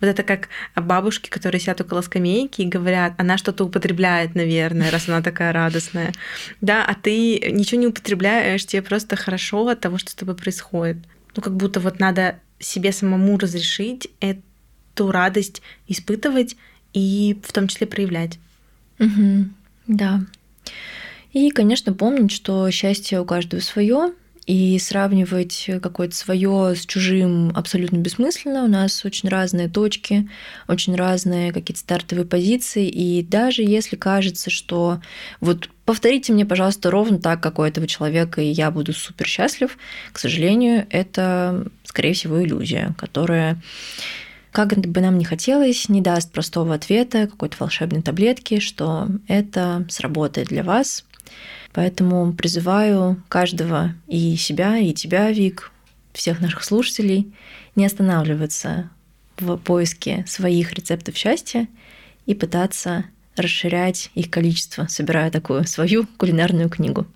Вот 0.00 0.08
это 0.08 0.22
как 0.22 0.48
бабушки, 0.76 1.28
которые 1.28 1.60
сидят 1.60 1.80
около 1.80 2.00
скамейки 2.00 2.62
и 2.62 2.66
говорят, 2.66 3.14
она 3.18 3.38
что-то 3.38 3.64
употребляет, 3.64 4.34
наверное, 4.34 4.90
раз 4.90 5.08
она 5.08 5.22
такая 5.22 5.52
радостная. 5.52 6.12
Да, 6.60 6.84
а 6.84 6.94
ты 6.94 7.50
ничего 7.50 7.80
не 7.80 7.86
употребляешь, 7.86 8.66
тебе 8.66 8.82
просто 8.82 9.16
хорошо 9.16 9.68
от 9.68 9.80
того, 9.80 9.98
что 9.98 10.10
с 10.10 10.14
тобой 10.14 10.34
происходит. 10.34 10.98
Ну, 11.36 11.42
как 11.42 11.56
будто 11.56 11.80
вот 11.80 12.00
надо 12.00 12.38
себе 12.58 12.92
самому 12.92 13.38
разрешить 13.38 14.08
эту 14.20 15.10
радость 15.10 15.62
испытывать 15.88 16.56
и 16.92 17.38
в 17.42 17.52
том 17.52 17.68
числе 17.68 17.86
проявлять. 17.86 18.38
Угу, 18.98 19.46
да. 19.86 20.20
И, 21.32 21.50
конечно, 21.50 21.92
помнить, 21.92 22.32
что 22.32 22.70
счастье 22.70 23.20
у 23.20 23.24
каждого 23.24 23.60
свое, 23.60 24.12
и 24.50 24.80
сравнивать 24.80 25.70
какое-то 25.80 26.16
свое 26.16 26.74
с 26.74 26.84
чужим 26.84 27.52
абсолютно 27.54 27.98
бессмысленно. 27.98 28.64
У 28.64 28.66
нас 28.66 29.04
очень 29.04 29.28
разные 29.28 29.68
точки, 29.68 30.28
очень 30.66 30.96
разные 30.96 31.52
какие-то 31.52 31.78
стартовые 31.80 32.26
позиции. 32.26 32.88
И 32.88 33.22
даже 33.22 33.62
если 33.62 33.94
кажется, 33.94 34.50
что 34.50 35.00
вот 35.40 35.68
повторите 35.84 36.32
мне, 36.32 36.44
пожалуйста, 36.44 36.90
ровно 36.90 37.20
так, 37.20 37.40
как 37.40 37.60
у 37.60 37.62
этого 37.62 37.86
человека, 37.86 38.40
и 38.40 38.48
я 38.48 38.72
буду 38.72 38.92
супер 38.92 39.28
счастлив, 39.28 39.78
к 40.10 40.18
сожалению, 40.18 40.84
это, 40.90 41.64
скорее 41.84 42.14
всего, 42.14 42.42
иллюзия, 42.42 42.92
которая 42.98 43.62
как 44.50 44.74
бы 44.74 45.00
нам 45.00 45.16
ни 45.16 45.22
хотелось, 45.22 45.88
не 45.88 46.00
даст 46.00 46.32
простого 46.32 46.74
ответа, 46.74 47.28
какой-то 47.28 47.56
волшебной 47.60 48.02
таблетки, 48.02 48.58
что 48.58 49.06
это 49.28 49.86
сработает 49.88 50.48
для 50.48 50.64
вас, 50.64 51.04
Поэтому 51.72 52.32
призываю 52.32 53.22
каждого 53.28 53.94
и 54.08 54.36
себя, 54.36 54.78
и 54.78 54.92
тебя, 54.92 55.30
Вик, 55.30 55.70
всех 56.12 56.40
наших 56.40 56.64
слушателей 56.64 57.32
не 57.76 57.86
останавливаться 57.86 58.90
в 59.38 59.56
поиске 59.56 60.24
своих 60.26 60.72
рецептов 60.72 61.16
счастья 61.16 61.68
и 62.26 62.34
пытаться 62.34 63.04
расширять 63.36 64.10
их 64.14 64.30
количество, 64.30 64.86
собирая 64.88 65.30
такую 65.30 65.66
свою 65.66 66.06
кулинарную 66.16 66.68
книгу. 66.68 67.06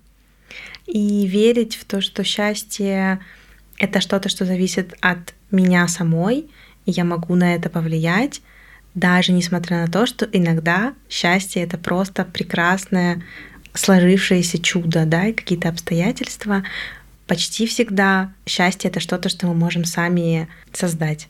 И 0.87 1.25
верить 1.27 1.75
в 1.75 1.85
то, 1.85 2.01
что 2.01 2.23
счастье— 2.23 3.19
это 3.77 3.99
что-то, 3.99 4.29
что 4.29 4.45
зависит 4.45 4.93
от 5.01 5.33
меня 5.51 5.87
самой, 5.87 6.47
и 6.85 6.91
я 6.91 7.03
могу 7.03 7.35
на 7.35 7.55
это 7.55 7.69
повлиять, 7.69 8.41
даже 8.93 9.33
несмотря 9.33 9.85
на 9.85 9.91
то, 9.91 10.05
что 10.05 10.25
иногда 10.25 10.93
счастье— 11.09 11.63
это 11.63 11.77
просто 11.77 12.23
прекрасное 12.23 13.21
сложившееся 13.75 14.61
чудо, 14.61 15.05
да, 15.05 15.27
и 15.27 15.33
какие-то 15.33 15.69
обстоятельства, 15.69 16.63
почти 17.27 17.65
всегда 17.65 18.33
счастье 18.45 18.89
это 18.89 18.99
что-то, 18.99 19.29
что 19.29 19.47
мы 19.47 19.53
можем 19.53 19.85
сами 19.85 20.47
создать. 20.73 21.27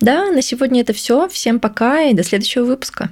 Да, 0.00 0.30
на 0.30 0.42
сегодня 0.42 0.80
это 0.80 0.92
все. 0.92 1.28
Всем 1.28 1.60
пока 1.60 2.02
и 2.02 2.14
до 2.14 2.24
следующего 2.24 2.64
выпуска. 2.64 3.10